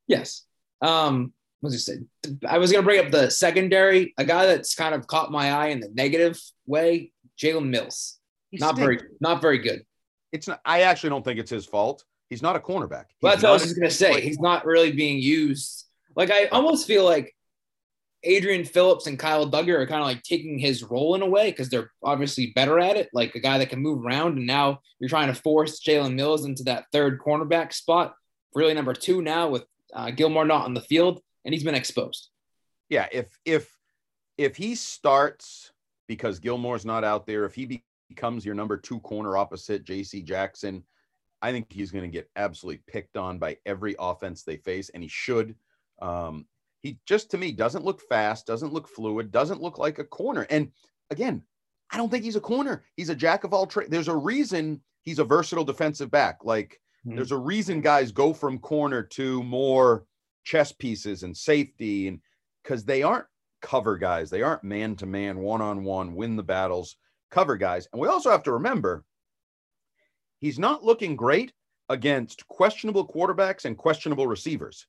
[0.08, 0.44] Yes.
[0.82, 2.00] Um, was I say?
[2.48, 5.52] I was going to bring up the secondary, a guy that's kind of caught my
[5.52, 8.20] eye in the negative way, Jalen Mills.
[8.52, 8.80] He Not stinks.
[8.80, 9.84] very, not very good.
[10.32, 10.62] It's not.
[10.66, 12.04] I actually don't think it's his fault.
[12.30, 13.06] He's not a cornerback.
[13.22, 14.22] Well, that's what I was just gonna say.
[14.22, 15.86] He's not really being used.
[16.16, 17.34] Like I almost feel like
[18.24, 21.50] Adrian Phillips and Kyle Dugger are kind of like taking his role in a way
[21.50, 23.10] because they're obviously better at it.
[23.14, 26.46] Like a guy that can move around, and now you're trying to force Jalen Mills
[26.46, 28.14] into that third cornerback spot,
[28.54, 32.30] really number two now with uh, Gilmore not on the field, and he's been exposed.
[32.90, 33.08] yeah.
[33.12, 33.76] If if
[34.38, 35.72] if he starts
[36.08, 40.22] because Gilmore's not out there, if he be- becomes your number two corner opposite J.C.
[40.22, 40.84] Jackson,
[41.42, 45.02] I think he's going to get absolutely picked on by every offense they face, and
[45.02, 45.56] he should.
[46.02, 46.46] Um,
[46.84, 50.46] he just to me doesn't look fast, doesn't look fluid, doesn't look like a corner.
[50.50, 50.72] And
[51.10, 51.42] again,
[51.90, 52.84] I don't think he's a corner.
[52.96, 53.90] He's a jack of all trades.
[53.90, 56.40] There's a reason he's a versatile defensive back.
[56.44, 57.16] Like Mhm.
[57.16, 60.06] there's a reason guys go from corner to more
[60.48, 62.22] chess pieces and safety, and
[62.64, 63.26] because they aren't
[63.62, 66.96] cover guys, they aren't man to man, one on one, win the battles,
[67.30, 67.90] cover guys.
[67.92, 69.04] And we also have to remember
[70.40, 71.52] he's not looking great
[71.90, 74.88] against questionable quarterbacks and questionable receivers.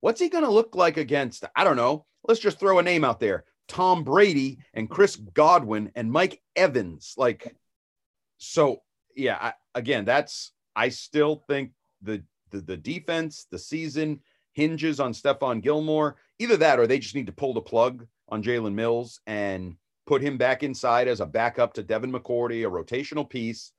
[0.00, 1.44] What's he going to look like against?
[1.54, 2.06] I don't know.
[2.26, 7.12] Let's just throw a name out there Tom Brady and Chris Godwin and Mike Evans.
[7.18, 7.54] Like,
[8.38, 8.80] so
[9.14, 14.20] yeah, I, again, that's, I still think the, the, the defense, the season
[14.54, 16.16] hinges on Stephon Gilmore.
[16.38, 20.22] Either that or they just need to pull the plug on Jalen Mills and put
[20.22, 23.72] him back inside as a backup to Devin McCourty, a rotational piece,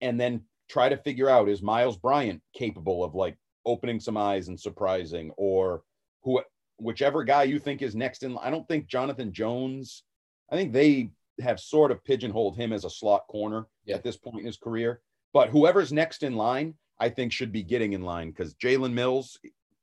[0.00, 4.48] and then try to figure out is Myles Bryant capable of like opening some eyes
[4.48, 5.82] and surprising, or
[6.22, 6.40] who
[6.78, 8.36] whichever guy you think is next in.
[8.38, 10.02] I don't think Jonathan Jones.
[10.50, 13.94] I think they have sort of pigeonholed him as a slot corner Yeah.
[13.96, 15.00] at this point in his career.
[15.32, 19.38] But whoever's next in line, I think should be getting in line because Jalen Mills,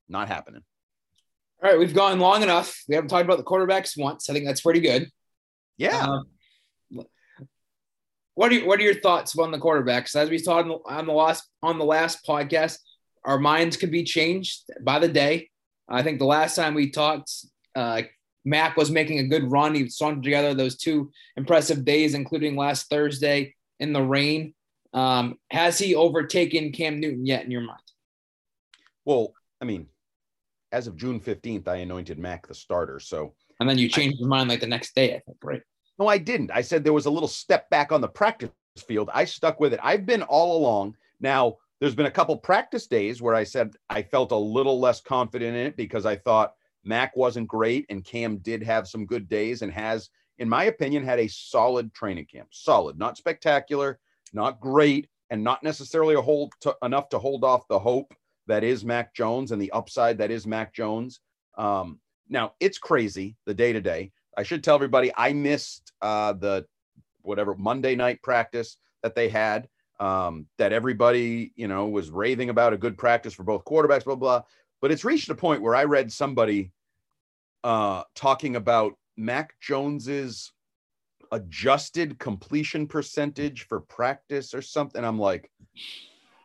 [0.09, 0.61] not happening.
[1.61, 2.83] All right, we've gone long enough.
[2.87, 4.29] We haven't talked about the quarterbacks once.
[4.29, 5.09] I think that's pretty good.
[5.77, 6.05] Yeah.
[6.05, 6.25] Um,
[8.35, 10.15] what are you, what are your thoughts on the quarterbacks?
[10.15, 12.77] As we saw on the, on the last on the last podcast,
[13.25, 15.49] our minds could be changed by the day.
[15.89, 17.31] I think the last time we talked,
[17.75, 18.03] uh,
[18.45, 19.75] Mac was making a good run.
[19.75, 24.53] He strung together those two impressive days, including last Thursday in the rain.
[24.93, 27.81] Um, has he overtaken Cam Newton yet in your mind?
[29.03, 29.87] Well, I mean,
[30.71, 32.99] as of June 15th, I anointed Mac the starter.
[32.99, 35.61] So, and then you changed I, your mind like the next day, I think, right?
[35.97, 36.51] No, I didn't.
[36.51, 38.51] I said there was a little step back on the practice
[38.87, 39.09] field.
[39.13, 39.79] I stuck with it.
[39.83, 40.95] I've been all along.
[41.19, 45.01] Now, there's been a couple practice days where I said I felt a little less
[45.01, 49.27] confident in it because I thought Mac wasn't great and Cam did have some good
[49.27, 52.49] days and has, in my opinion, had a solid training camp.
[52.51, 53.99] Solid, not spectacular,
[54.33, 58.13] not great, and not necessarily a hold to, enough to hold off the hope
[58.49, 61.21] that is Mac Jones and the upside that is Mac Jones.
[61.57, 64.11] Um, now it's crazy the day to day.
[64.37, 66.65] I should tell everybody I missed uh, the
[67.21, 69.67] whatever Monday night practice that they had.
[69.99, 74.15] Um, that everybody you know was raving about a good practice for both quarterbacks, blah
[74.15, 74.43] blah.
[74.81, 76.71] But it's reached a point where I read somebody
[77.63, 80.53] uh, talking about Mac Jones's
[81.31, 85.03] adjusted completion percentage for practice or something.
[85.03, 85.51] I'm like,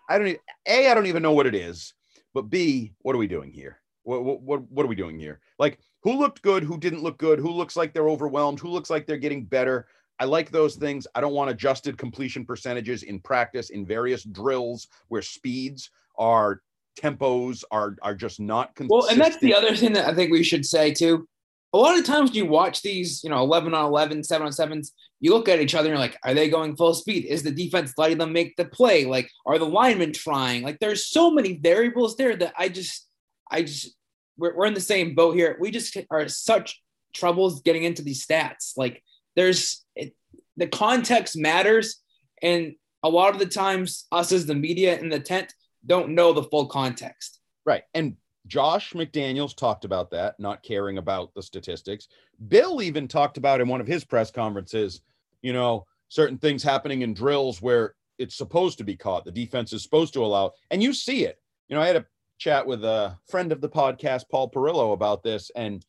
[0.08, 0.38] I don't.
[0.66, 1.94] A, I don't even know what it is.
[2.34, 3.80] But B, what are we doing here?
[4.02, 5.40] What, what, what, what are we doing here?
[5.58, 6.62] Like, who looked good?
[6.62, 7.38] Who didn't look good?
[7.38, 8.60] Who looks like they're overwhelmed?
[8.60, 9.86] Who looks like they're getting better?
[10.20, 11.06] I like those things.
[11.14, 16.60] I don't want adjusted completion percentages in practice in various drills where speeds are
[17.00, 19.02] tempos are are just not consistent.
[19.02, 21.26] Well, and that's the other thing that I think we should say too.
[21.74, 24.52] A lot of times when you watch these, you know, 11 on 11, 7 on
[24.52, 27.24] 7s, you look at each other and you're like, are they going full speed?
[27.24, 29.04] Is the defense letting them make the play?
[29.04, 30.62] Like, are the linemen trying?
[30.62, 33.08] Like, there's so many variables there that I just,
[33.50, 33.92] I just,
[34.38, 35.56] we're, we're in the same boat here.
[35.60, 36.80] We just are such
[37.12, 38.74] troubles getting into these stats.
[38.76, 39.02] Like,
[39.34, 40.14] there's it,
[40.56, 42.00] the context matters.
[42.40, 45.52] And a lot of the times, us as the media in the tent,
[45.84, 47.40] don't know the full context.
[47.66, 47.82] Right.
[47.94, 52.08] And Josh McDaniels talked about that, not caring about the statistics.
[52.48, 55.00] Bill even talked about in one of his press conferences,
[55.42, 59.24] you know, certain things happening in drills where it's supposed to be caught.
[59.24, 61.38] The defense is supposed to allow, and you see it.
[61.68, 62.06] You know, I had a
[62.38, 65.84] chat with a friend of the podcast, Paul Perillo, about this, and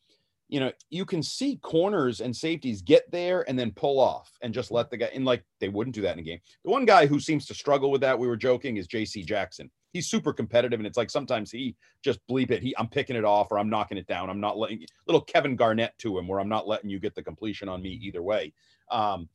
[0.48, 4.54] you know, you can see corners and safeties get there and then pull off and
[4.54, 5.24] just let the guy in.
[5.24, 6.38] Like they wouldn't do that in a game.
[6.64, 9.24] The one guy who seems to struggle with that, we were joking, is J.C.
[9.24, 12.62] Jackson he's super competitive, and it's like sometimes he just bleep it.
[12.62, 14.28] He I'm picking it off or I'm knocking it down.
[14.28, 17.22] I'm not letting little Kevin Garnett to him where I'm not letting you get the
[17.22, 18.52] completion on me either way.
[18.90, 19.28] Um,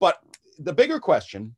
[0.00, 0.18] but
[0.58, 1.54] the bigger question,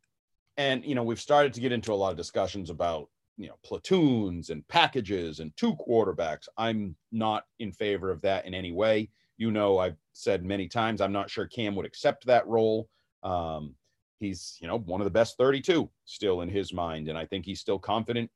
[0.56, 3.54] and you know, we've started to get into a lot of discussions about you know
[3.64, 6.48] platoons and packages and two quarterbacks.
[6.58, 9.08] I'm not in favor of that in any way.
[9.36, 12.88] You know, I've said many times I'm not sure Cam would accept that role.
[13.22, 13.76] Um,
[14.18, 17.44] he's you know one of the best 32 still in his mind and i think
[17.44, 18.30] he's still confident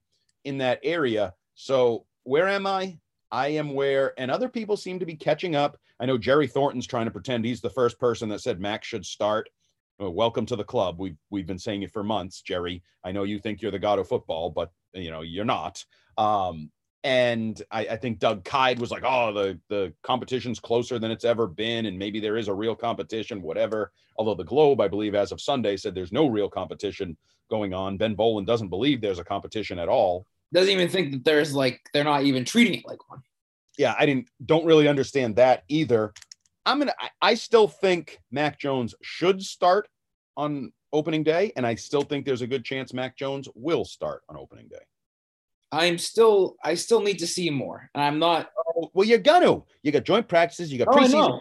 [0.44, 1.34] in that area.
[1.54, 2.98] So where am I?
[3.30, 5.78] I am where, and other people seem to be catching up.
[5.98, 9.06] I know Jerry Thornton's trying to pretend he's the first person that said Max should
[9.06, 9.48] start.
[9.98, 10.96] Well, welcome to the club.
[10.98, 12.82] We've we've been saying it for months, Jerry.
[13.04, 15.82] I know you think you're the god of football, but you know you're not.
[16.18, 16.70] Um,
[17.04, 21.24] and I, I, think Doug Kyed was like, "Oh, the the competition's closer than it's
[21.24, 25.14] ever been, and maybe there is a real competition, whatever." Although the Globe, I believe,
[25.14, 27.16] as of Sunday, said there's no real competition
[27.50, 27.96] going on.
[27.96, 31.80] Ben Volin doesn't believe there's a competition at all doesn't even think that there's like
[31.92, 33.22] they're not even treating it like one.
[33.78, 36.12] Yeah, I didn't don't really understand that either.
[36.66, 39.88] I'm gonna I, I still think Mac Jones should start
[40.36, 44.22] on opening day, and I still think there's a good chance Mac Jones will start
[44.28, 44.84] on opening day.
[45.72, 47.88] I'm still I still need to see more.
[47.94, 49.60] And I'm not oh, well, you're gonna.
[49.82, 51.40] You got joint practices, you got oh, preseason.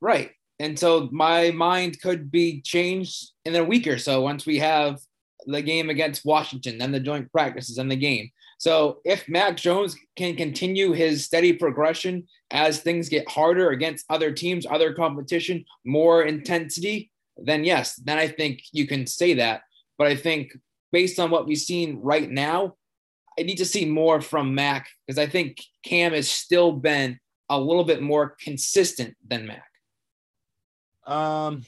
[0.00, 0.30] Right.
[0.58, 4.98] And so my mind could be changed in a week or so once we have
[5.46, 8.30] the game against Washington, then the joint practices and the game.
[8.58, 14.32] So if Mac Jones can continue his steady progression as things get harder against other
[14.32, 19.62] teams, other competition, more intensity, then yes, then I think you can say that.
[19.98, 20.56] But I think
[20.90, 22.76] based on what we've seen right now,
[23.38, 27.60] I need to see more from Mac because I think Cam has still been a
[27.60, 29.68] little bit more consistent than Mac.
[31.06, 31.62] Um,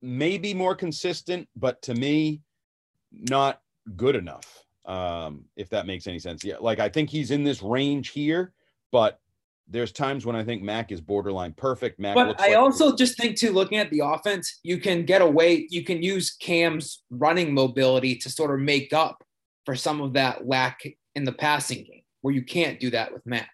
[0.00, 2.40] maybe more consistent, but to me,
[3.12, 3.60] not
[3.96, 6.44] good enough um, if that makes any sense.
[6.44, 8.52] Yeah, like I think he's in this range here,
[8.92, 9.20] but
[9.68, 11.98] there's times when I think Mac is borderline perfect.
[11.98, 15.22] Mac, but I like also just think too, looking at the offense, you can get
[15.22, 19.24] away, you can use Cam's running mobility to sort of make up
[19.64, 20.82] for some of that lack
[21.14, 23.50] in the passing game, where you can't do that with Mac.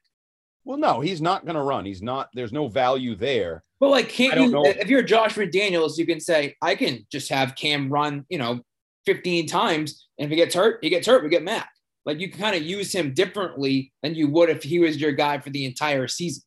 [0.64, 1.84] Well, no, he's not going to run.
[1.84, 2.28] He's not.
[2.34, 3.64] There's no value there.
[3.78, 4.50] But like, can't you?
[4.50, 4.64] know.
[4.66, 8.60] If you're Josh McDaniels, you can say, I can just have Cam run, you know,
[9.06, 11.22] 15 times, and if he gets hurt, he gets hurt.
[11.22, 11.70] We get Mac.
[12.04, 15.12] Like you can kind of use him differently than you would if he was your
[15.12, 16.42] guy for the entire season.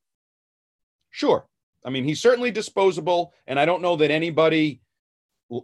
[1.11, 1.45] Sure.
[1.85, 4.81] I mean, he's certainly disposable, and I don't know that anybody.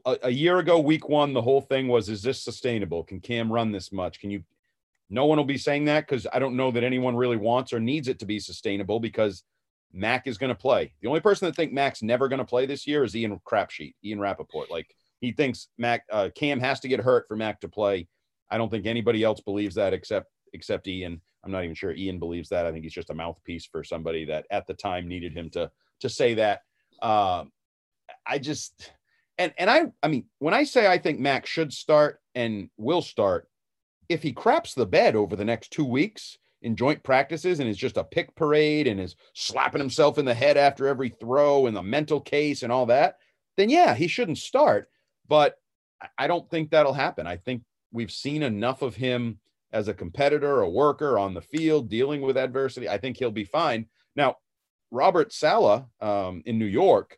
[0.05, 3.03] A, a year ago, week one, the whole thing was: Is this sustainable?
[3.03, 4.19] Can Cam run this much?
[4.19, 4.43] Can you?
[5.09, 7.79] No one will be saying that because I don't know that anyone really wants or
[7.79, 9.43] needs it to be sustainable because
[9.91, 10.93] Mac is going to play.
[11.01, 13.95] The only person that think Mac's never going to play this year is Ian Crapsheet,
[14.03, 14.69] Ian Rapoport.
[14.69, 18.07] Like he thinks Mac uh, Cam has to get hurt for Mac to play.
[18.49, 21.21] I don't think anybody else believes that except except Ian.
[21.43, 22.65] I'm not even sure Ian believes that.
[22.65, 25.71] I think he's just a mouthpiece for somebody that at the time needed him to
[26.01, 26.61] to say that.
[27.01, 27.51] Um,
[28.25, 28.91] I just
[29.37, 33.01] and and I I mean when I say I think Mac should start and will
[33.01, 33.47] start,
[34.07, 37.77] if he craps the bed over the next two weeks in joint practices and is
[37.77, 41.75] just a pick parade and is slapping himself in the head after every throw and
[41.75, 43.15] the mental case and all that,
[43.55, 44.89] then yeah, he shouldn't start.
[45.29, 45.55] But
[46.17, 47.25] I- don't think that'll happen.
[47.27, 49.39] I think we've seen enough of him
[49.71, 52.89] as a competitor, a worker on the field, dealing with adversity.
[52.89, 53.85] I think he'll be fine.
[54.15, 54.37] Now,
[54.91, 57.17] Robert Saleh um, in New York,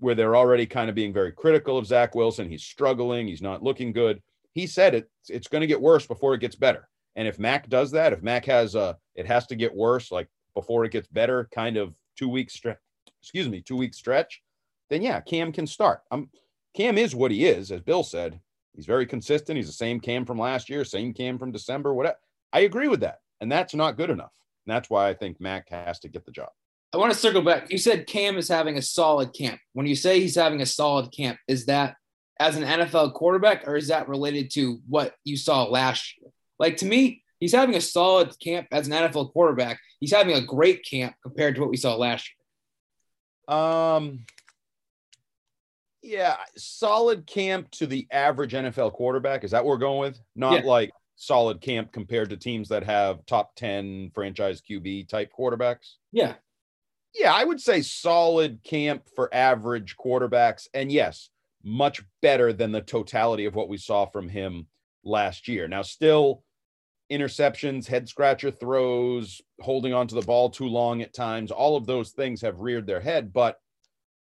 [0.00, 3.62] where they're already kind of being very critical of Zach Wilson, he's struggling, he's not
[3.62, 4.22] looking good.
[4.54, 6.88] He said it, it's going to get worse before it gets better.
[7.16, 10.28] And if Mac does that, if Mac has a, it has to get worse, like
[10.54, 12.78] before it gets better, kind of two week stretch,
[13.20, 14.40] excuse me, two week stretch,
[14.88, 16.02] then yeah, Cam can start.
[16.10, 16.30] I'm
[16.78, 18.38] Cam is what he is, as Bill said.
[18.72, 19.56] He's very consistent.
[19.56, 22.18] He's the same Cam from last year, same Cam from December, whatever.
[22.52, 23.18] I agree with that.
[23.40, 24.30] And that's not good enough.
[24.64, 26.50] And that's why I think Mac has to get the job.
[26.94, 27.72] I want to circle back.
[27.72, 29.58] You said Cam is having a solid camp.
[29.72, 31.96] When you say he's having a solid camp, is that
[32.38, 36.30] as an NFL quarterback or is that related to what you saw last year?
[36.60, 39.80] Like to me, he's having a solid camp as an NFL quarterback.
[39.98, 42.30] He's having a great camp compared to what we saw last
[43.48, 43.56] year.
[43.58, 44.26] Um,
[46.02, 49.44] yeah, solid camp to the average NFL quarterback.
[49.44, 50.20] Is that what we're going with?
[50.36, 50.70] Not Yeah.
[50.70, 55.94] like solid camp compared to teams that have top 10 franchise QB type quarterbacks.
[56.12, 56.36] Yeah.
[57.14, 60.68] Yeah, I would say solid camp for average quarterbacks.
[60.74, 61.30] And yes,
[61.64, 64.68] much better than the totality of what we saw from him
[65.02, 65.66] last year.
[65.66, 66.44] Now, still
[67.10, 72.10] interceptions, head scratcher throws, holding onto the ball too long at times, all of those
[72.10, 73.32] things have reared their head.
[73.32, 73.58] But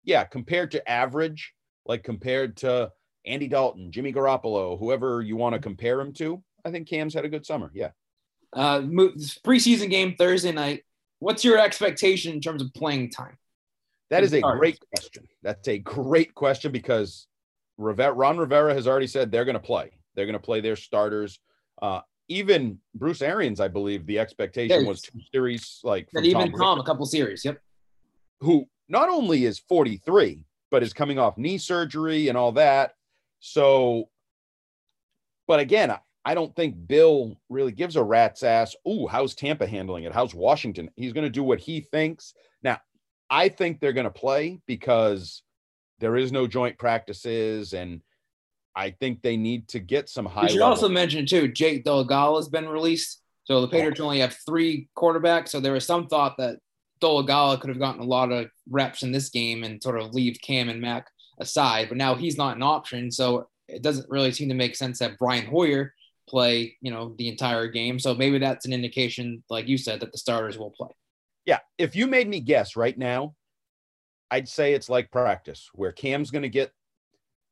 [0.03, 1.53] yeah, compared to average,
[1.88, 2.91] like compared to
[3.25, 7.25] Andy Dalton, Jimmy Garoppolo, whoever you want to compare him to, I think Cam's had
[7.25, 7.71] a good summer.
[7.73, 7.91] Yeah.
[8.53, 10.83] Uh, preseason game Thursday night.
[11.19, 13.38] What's your expectation in terms of playing time?
[14.09, 14.59] That is a Starters.
[14.59, 15.27] great question.
[15.43, 17.27] That's a great question because
[17.77, 19.91] Ron Rivera has already said they're going to play.
[20.15, 21.39] They're going to play their starters.
[21.81, 26.59] Uh, even Bruce Arians, I believe, the expectation was two series, like And even Tom,
[26.59, 27.43] Tom, a couple series.
[27.45, 27.59] Yep.
[28.41, 32.93] who not only is 43, but is coming off knee surgery and all that.
[33.39, 34.09] So,
[35.47, 35.91] but again,
[36.26, 38.76] I- don't think Bill really gives a rat's ass.
[38.88, 40.13] Ooh, how's Tampa handling it?
[40.13, 40.91] How's Washington?
[40.97, 42.34] He's going to do what he thinks.
[42.61, 42.80] Now,
[43.30, 45.41] I think they're going to play because
[45.99, 48.01] there is no joint practices, and
[48.76, 50.41] I think they need to get some high.
[50.43, 53.22] We should level- also mention too, Jake Dolegala has been released.
[53.45, 55.47] So the Patriots only have three quarterbacks.
[55.49, 56.59] So there was some thought that
[56.99, 60.39] Dolegala could have gotten a lot of reps in this game and sort of leave
[60.41, 61.07] Cam and Mac
[61.39, 61.89] aside.
[61.89, 63.11] But now he's not an option.
[63.11, 65.93] So it doesn't really seem to make sense that Brian Hoyer
[66.27, 67.99] play, you know, the entire game.
[67.99, 70.89] So maybe that's an indication, like you said, that the starters will play.
[71.45, 73.35] Yeah, if you made me guess right now,
[74.29, 76.71] I'd say it's like practice where Cam's going to get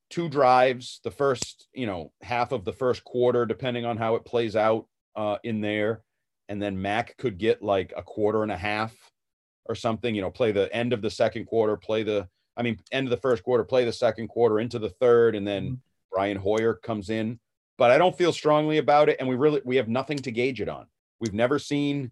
[0.09, 4.25] two drives, the first, you know, half of the first quarter, depending on how it
[4.25, 6.03] plays out uh, in there.
[6.49, 8.93] And then Mac could get like a quarter and a half
[9.65, 12.79] or something, you know, play the end of the second quarter, play the, I mean,
[12.91, 15.75] end of the first quarter, play the second quarter into the third, and then mm-hmm.
[16.11, 17.39] Brian Hoyer comes in.
[17.77, 19.17] But I don't feel strongly about it.
[19.19, 20.87] And we really, we have nothing to gauge it on.
[21.19, 22.11] We've never seen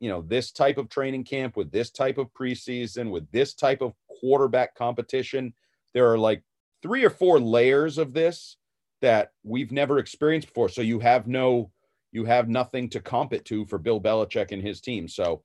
[0.00, 3.80] you know this type of training camp with this type of preseason with this type
[3.80, 5.52] of quarterback competition
[5.94, 6.42] there are like
[6.82, 8.56] three or four layers of this
[9.00, 11.70] that we've never experienced before so you have no
[12.12, 15.42] you have nothing to comp it to for Bill Belichick and his team so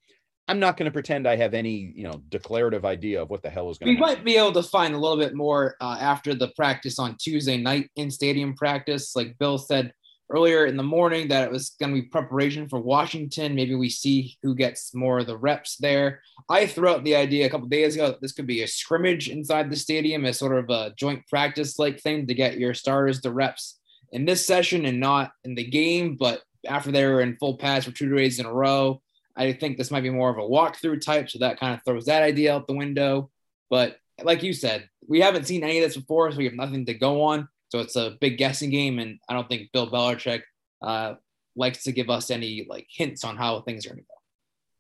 [0.47, 3.49] I'm not going to pretend I have any you know declarative idea of what the
[3.49, 4.17] hell is going We to happen.
[4.19, 7.57] might be able to find a little bit more uh, after the practice on Tuesday
[7.57, 9.15] night in stadium practice.
[9.15, 9.93] Like Bill said
[10.29, 13.53] earlier in the morning, that it was going to be preparation for Washington.
[13.53, 16.21] Maybe we see who gets more of the reps there.
[16.49, 19.29] I threw out the idea a couple days ago that this could be a scrimmage
[19.29, 23.19] inside the stadium as sort of a joint practice like thing to get your starters
[23.21, 23.79] the reps
[24.11, 27.85] in this session and not in the game, but after they were in full pads
[27.85, 29.01] for two days in a row,
[29.35, 31.29] I think this might be more of a walkthrough type.
[31.29, 33.29] So that kind of throws that idea out the window.
[33.69, 36.85] But like you said, we haven't seen any of this before, so we have nothing
[36.85, 37.47] to go on.
[37.69, 40.41] So it's a big guessing game, and I don't think Bill Belichick
[40.81, 41.15] uh,
[41.55, 44.07] likes to give us any like hints on how things are going to go.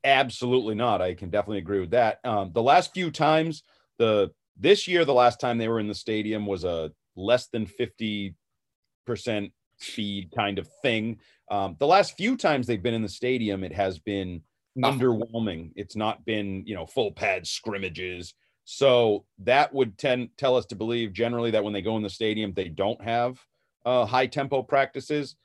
[0.03, 1.01] Absolutely not.
[1.01, 2.19] I can definitely agree with that.
[2.23, 3.63] Um, the last few times,
[3.97, 7.65] the this year, the last time they were in the stadium was a less than
[7.65, 8.35] fifty
[9.05, 11.19] percent speed kind of thing.
[11.49, 14.41] Um, the last few times they've been in the stadium, it has been
[14.77, 15.71] underwhelming.
[15.75, 18.33] It's not been you know full pad scrimmages.
[18.63, 22.09] So that would tend tell us to believe generally that when they go in the
[22.09, 23.39] stadium, they don't have
[23.85, 25.35] uh, high tempo practices.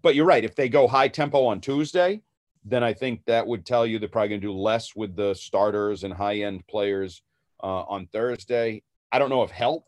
[0.00, 0.44] But you're right.
[0.44, 2.22] If they go high tempo on Tuesday,
[2.64, 5.34] then I think that would tell you they're probably going to do less with the
[5.34, 7.22] starters and high end players
[7.62, 8.82] uh, on Thursday.
[9.10, 9.86] I don't know if health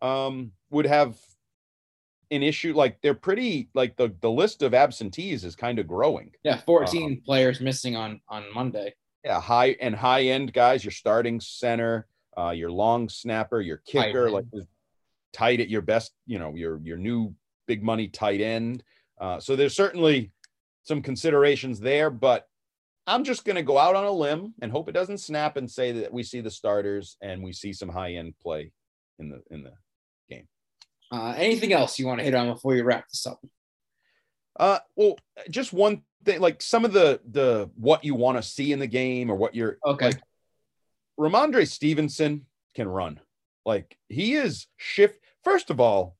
[0.00, 1.16] um, would have
[2.32, 2.74] an issue.
[2.74, 6.30] Like they're pretty like the the list of absentees is kind of growing.
[6.42, 8.94] Yeah, 14 um, players missing on on Monday.
[9.24, 10.84] Yeah, high and high end guys.
[10.84, 12.06] Your starting center,
[12.36, 14.46] uh, your long snapper, your kicker, like
[15.32, 16.12] tight at your best.
[16.26, 17.34] You know your your new
[17.66, 18.82] big money tight end.
[19.20, 20.32] Uh, so there's certainly
[20.82, 22.48] some considerations there, but
[23.06, 25.70] I'm just going to go out on a limb and hope it doesn't snap and
[25.70, 28.72] say that we see the starters and we see some high end play
[29.18, 29.72] in the in the.
[31.12, 33.38] Uh, anything else you want to hit on before you wrap this up?
[34.58, 35.16] Uh, well,
[35.50, 38.86] just one thing, like some of the the what you want to see in the
[38.86, 40.06] game or what you're okay.
[40.06, 40.20] Like,
[41.20, 43.20] Rhamondre Stevenson can run.
[43.66, 45.18] Like he is shift.
[45.44, 46.16] First of all,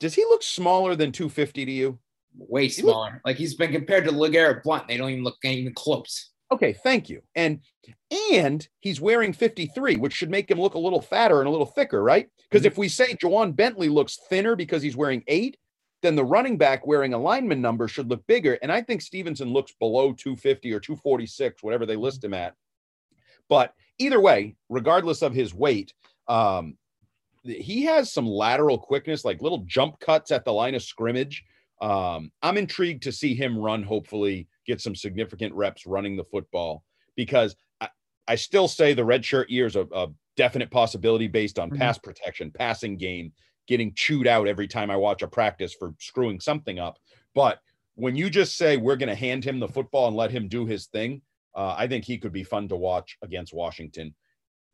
[0.00, 1.98] does he look smaller than 250 to you?
[2.38, 3.20] way smaller.
[3.24, 4.88] like he's been compared to LeGarrette Blunt.
[4.88, 6.30] They don't even look even close.
[6.52, 7.22] Okay, thank you.
[7.34, 7.60] And
[8.32, 11.66] and he's wearing 53, which should make him look a little fatter and a little
[11.66, 12.28] thicker, right?
[12.48, 12.72] Because mm-hmm.
[12.72, 15.56] if we say Ja'Whaun Bentley looks thinner because he's wearing eight,
[16.02, 18.58] then the running back wearing a lineman number should look bigger.
[18.62, 22.54] And I think Stevenson looks below 250 or 246, whatever they list him at.
[23.48, 25.94] But either way, regardless of his weight,
[26.28, 26.76] um,
[27.42, 31.44] he has some lateral quickness, like little jump cuts at the line of scrimmage
[31.80, 36.82] um, I'm intrigued to see him run, hopefully, get some significant reps running the football
[37.16, 37.88] because I,
[38.28, 41.78] I still say the red shirt year is a, a definite possibility based on mm-hmm.
[41.78, 43.32] pass protection, passing game,
[43.66, 46.98] getting chewed out every time I watch a practice for screwing something up.
[47.34, 47.60] But
[47.94, 50.66] when you just say we're going to hand him the football and let him do
[50.66, 51.22] his thing,
[51.54, 54.14] uh, I think he could be fun to watch against Washington.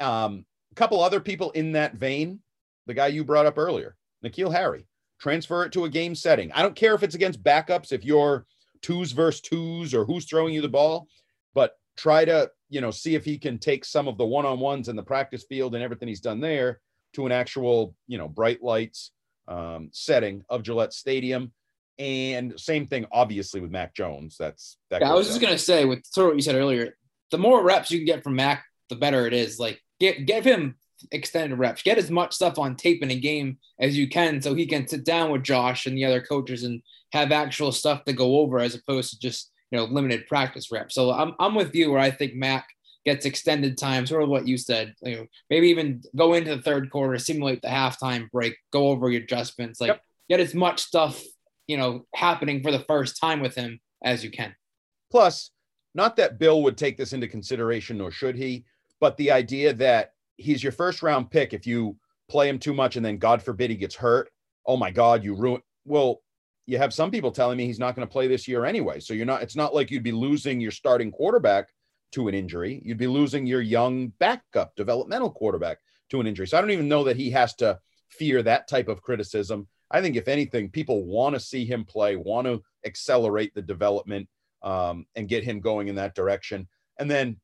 [0.00, 2.40] Um, a couple other people in that vein,
[2.86, 4.86] the guy you brought up earlier, N'Keal Harry
[5.20, 6.50] transfer it to a game setting.
[6.50, 8.44] I don't care if it's against backups, if you're
[8.82, 11.08] twos versus twos or who's throwing you the ball,
[11.54, 14.60] but try to, you know, see if he can take some of the one on
[14.60, 16.80] ones in the practice field and everything he's done there
[17.14, 19.12] to an actual, you know, bright lights
[19.48, 21.52] um, setting of Gillette Stadium.
[21.98, 24.36] And same thing, obviously, with Mac Jones.
[24.38, 25.02] That's that.
[25.02, 26.96] Yeah, I was just gonna say with sort of what you said earlier,
[27.30, 29.58] the more reps you can get from Mac, the better it is.
[29.58, 30.76] Like, get give him
[31.10, 31.82] extended reps.
[31.82, 34.88] Get as much stuff on tape in a game as you can so he can
[34.88, 38.58] sit down with Josh and the other coaches and have actual stuff to go over
[38.58, 40.94] as opposed to just, you know, limited practice reps.
[40.94, 42.68] So I'm, I'm with you where I think Mac
[43.04, 44.94] gets extended time, sort of what you said.
[45.02, 49.10] You know, maybe even go into the third quarter, simulate the halftime break, go over
[49.10, 50.02] your adjustments, like yep.
[50.28, 51.20] get as much stuff,
[51.66, 54.54] you know, happening for the first time with him as you can.
[55.10, 55.50] Plus,
[55.94, 58.64] not that Bill would take this into consideration, nor should he,
[59.00, 61.52] but the idea that he's your first round pick.
[61.52, 61.96] If you
[62.28, 64.30] play him too much and then God forbid he gets hurt,
[64.66, 65.62] oh my God, you ruin.
[65.84, 66.22] Well,
[66.66, 69.00] you have some people telling me he's not going to play this year anyway.
[69.00, 69.42] So you're not.
[69.42, 71.68] It's not like you'd be losing your starting quarterback
[72.12, 72.80] to an injury.
[72.84, 75.78] You'd be losing your young backup developmental quarterback
[76.10, 76.46] to an injury.
[76.46, 77.78] So I don't even know that he has to
[78.10, 79.66] fear that type of criticism.
[79.90, 84.28] I think if anything, people want to see him play, want to accelerate the development
[84.62, 86.68] um, and get him going in that direction.
[86.98, 87.38] And then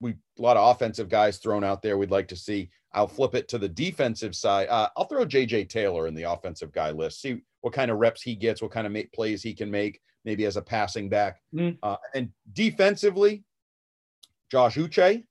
[0.00, 2.70] we a lot of offensive guys thrown out there we'd like to see.
[2.94, 4.68] I'll flip it to the defensive side.
[4.68, 7.20] Uh, I'll throw JJ Taylor in the offensive guy list.
[7.22, 10.00] See what kind of reps he gets, what kind of make, plays he can make,
[10.24, 11.40] maybe as a passing back.
[11.54, 11.78] Mm.
[11.82, 13.44] Uh, and defensively,
[14.50, 15.24] Josh Uche,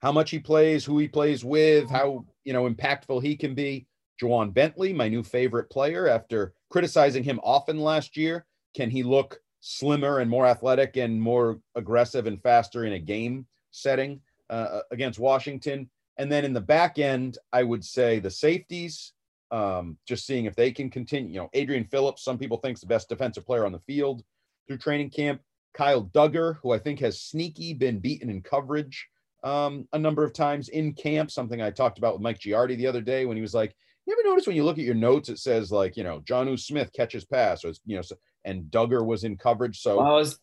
[0.00, 3.86] how much he plays, who he plays with, how you know impactful he can be.
[4.20, 8.44] Ja'Whaun Bentley, my new favorite player, after criticizing him often last year,
[8.74, 13.46] can he look slimmer and more athletic and more aggressive and faster in a game
[13.70, 15.88] setting uh, against Washington.
[16.20, 19.14] And then in the back end, I would say the safeties,
[19.50, 21.32] um, just seeing if they can continue.
[21.32, 24.22] You know, Adrian Phillips, some people think the best defensive player on the field
[24.68, 25.40] through training camp.
[25.72, 29.08] Kyle Dugger, who I think has sneaky been beaten in coverage
[29.44, 32.86] um, a number of times in camp, something I talked about with Mike Giardi the
[32.86, 35.30] other day when he was like, You ever notice when you look at your notes,
[35.30, 38.02] it says like, you know, Jonnu Smith catches pass, or you know,
[38.44, 39.80] and Dugger was in coverage.
[39.80, 40.38] So well, I was,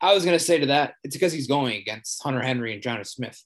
[0.00, 3.04] I was gonna say to that, it's because he's going against Hunter Henry and Jonnu
[3.04, 3.42] Smith.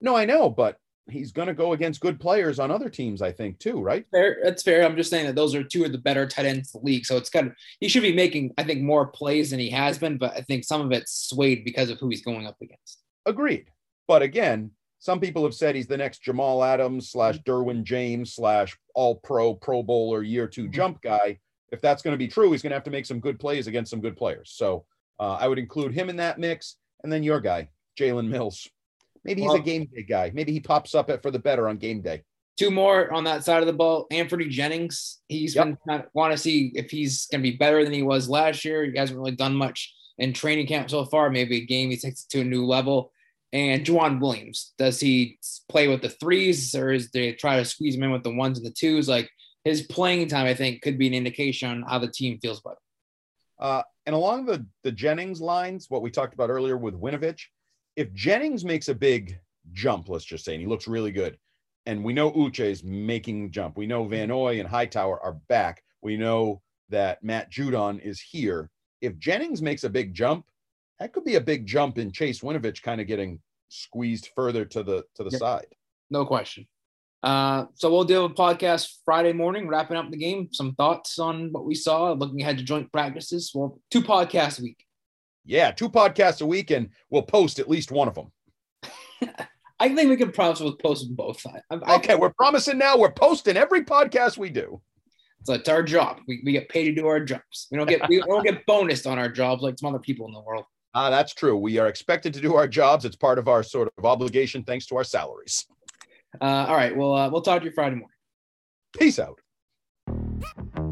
[0.00, 0.78] No, I know, but
[1.10, 4.06] he's going to go against good players on other teams, I think, too, right?
[4.10, 4.38] Fair.
[4.42, 4.84] That's fair.
[4.84, 7.04] I'm just saying that those are two of the better tight ends in the league.
[7.04, 9.98] So it's kind of he should be making, I think, more plays than he has
[9.98, 13.00] been, but I think some of it's swayed because of who he's going up against.
[13.26, 13.66] Agreed.
[14.06, 18.76] But again, some people have said he's the next Jamal Adams slash Derwin James slash
[18.94, 20.72] all pro, pro bowler, year 2 mm-hmm.
[20.72, 21.38] jump guy.
[21.72, 23.66] If that's going to be true, he's going to have to make some good plays
[23.66, 24.52] against some good players.
[24.54, 24.86] So
[25.18, 26.76] uh, I would include him in that mix.
[27.02, 27.68] And then your guy,
[27.98, 28.68] Jalen Mills.
[29.24, 30.30] Maybe he's well, a game day guy.
[30.34, 32.22] Maybe he pops up at for the better on game day.
[32.56, 34.06] Two more on that side of the ball.
[34.12, 35.20] Anfernee Jennings.
[35.28, 35.76] He's yep.
[35.86, 38.84] been want to see if he's going to be better than he was last year.
[38.84, 41.30] He hasn't really done much in training camp so far.
[41.30, 43.10] Maybe a game he takes it to a new level.
[43.52, 44.72] And Joejuan Williams.
[44.78, 48.24] Does he play with the threes or is they try to squeeze him in with
[48.24, 49.08] the ones and the twos?
[49.08, 49.30] Like
[49.64, 52.72] his playing time, I think, could be an indication on how the team feels about
[52.72, 52.78] it.
[53.58, 57.46] Uh, and along the the Jennings lines, what we talked about earlier with Winovich,
[57.96, 59.38] if Jennings makes a big
[59.72, 61.38] jump, let's just say, and he looks really good,
[61.86, 63.76] and we know Uche is making the jump.
[63.76, 65.82] We know Van Noy and Hightower are back.
[66.02, 68.70] We know that Matt Judon is here.
[69.00, 70.46] If Jennings makes a big jump,
[70.98, 74.82] that could be a big jump in Chase Winovich kind of getting squeezed further to
[74.82, 75.40] the to the yep.
[75.40, 75.66] side.
[76.10, 76.66] No question.
[77.22, 80.48] Uh, so we'll do a podcast Friday morning, wrapping up the game.
[80.52, 83.50] Some thoughts on what we saw, looking ahead to joint practices.
[83.54, 84.84] Well, two podcasts a week.
[85.44, 88.32] Yeah, two podcasts a week, and we'll post at least one of them.
[89.80, 91.44] I think we can promise we'll post both.
[91.70, 92.96] I, okay, we're promising now.
[92.96, 94.80] We're posting every podcast we do.
[95.44, 96.20] So it's our job.
[96.26, 97.68] We, we get paid to do our jobs.
[97.70, 100.32] We don't get we don't get bonused on our jobs like some other people in
[100.32, 100.64] the world.
[100.94, 101.56] Ah, uh, that's true.
[101.56, 103.04] We are expected to do our jobs.
[103.04, 105.66] It's part of our sort of obligation, thanks to our salaries.
[106.40, 106.96] Uh, all right.
[106.96, 108.08] Well, uh, we'll talk to you Friday morning.
[108.96, 109.40] Peace out.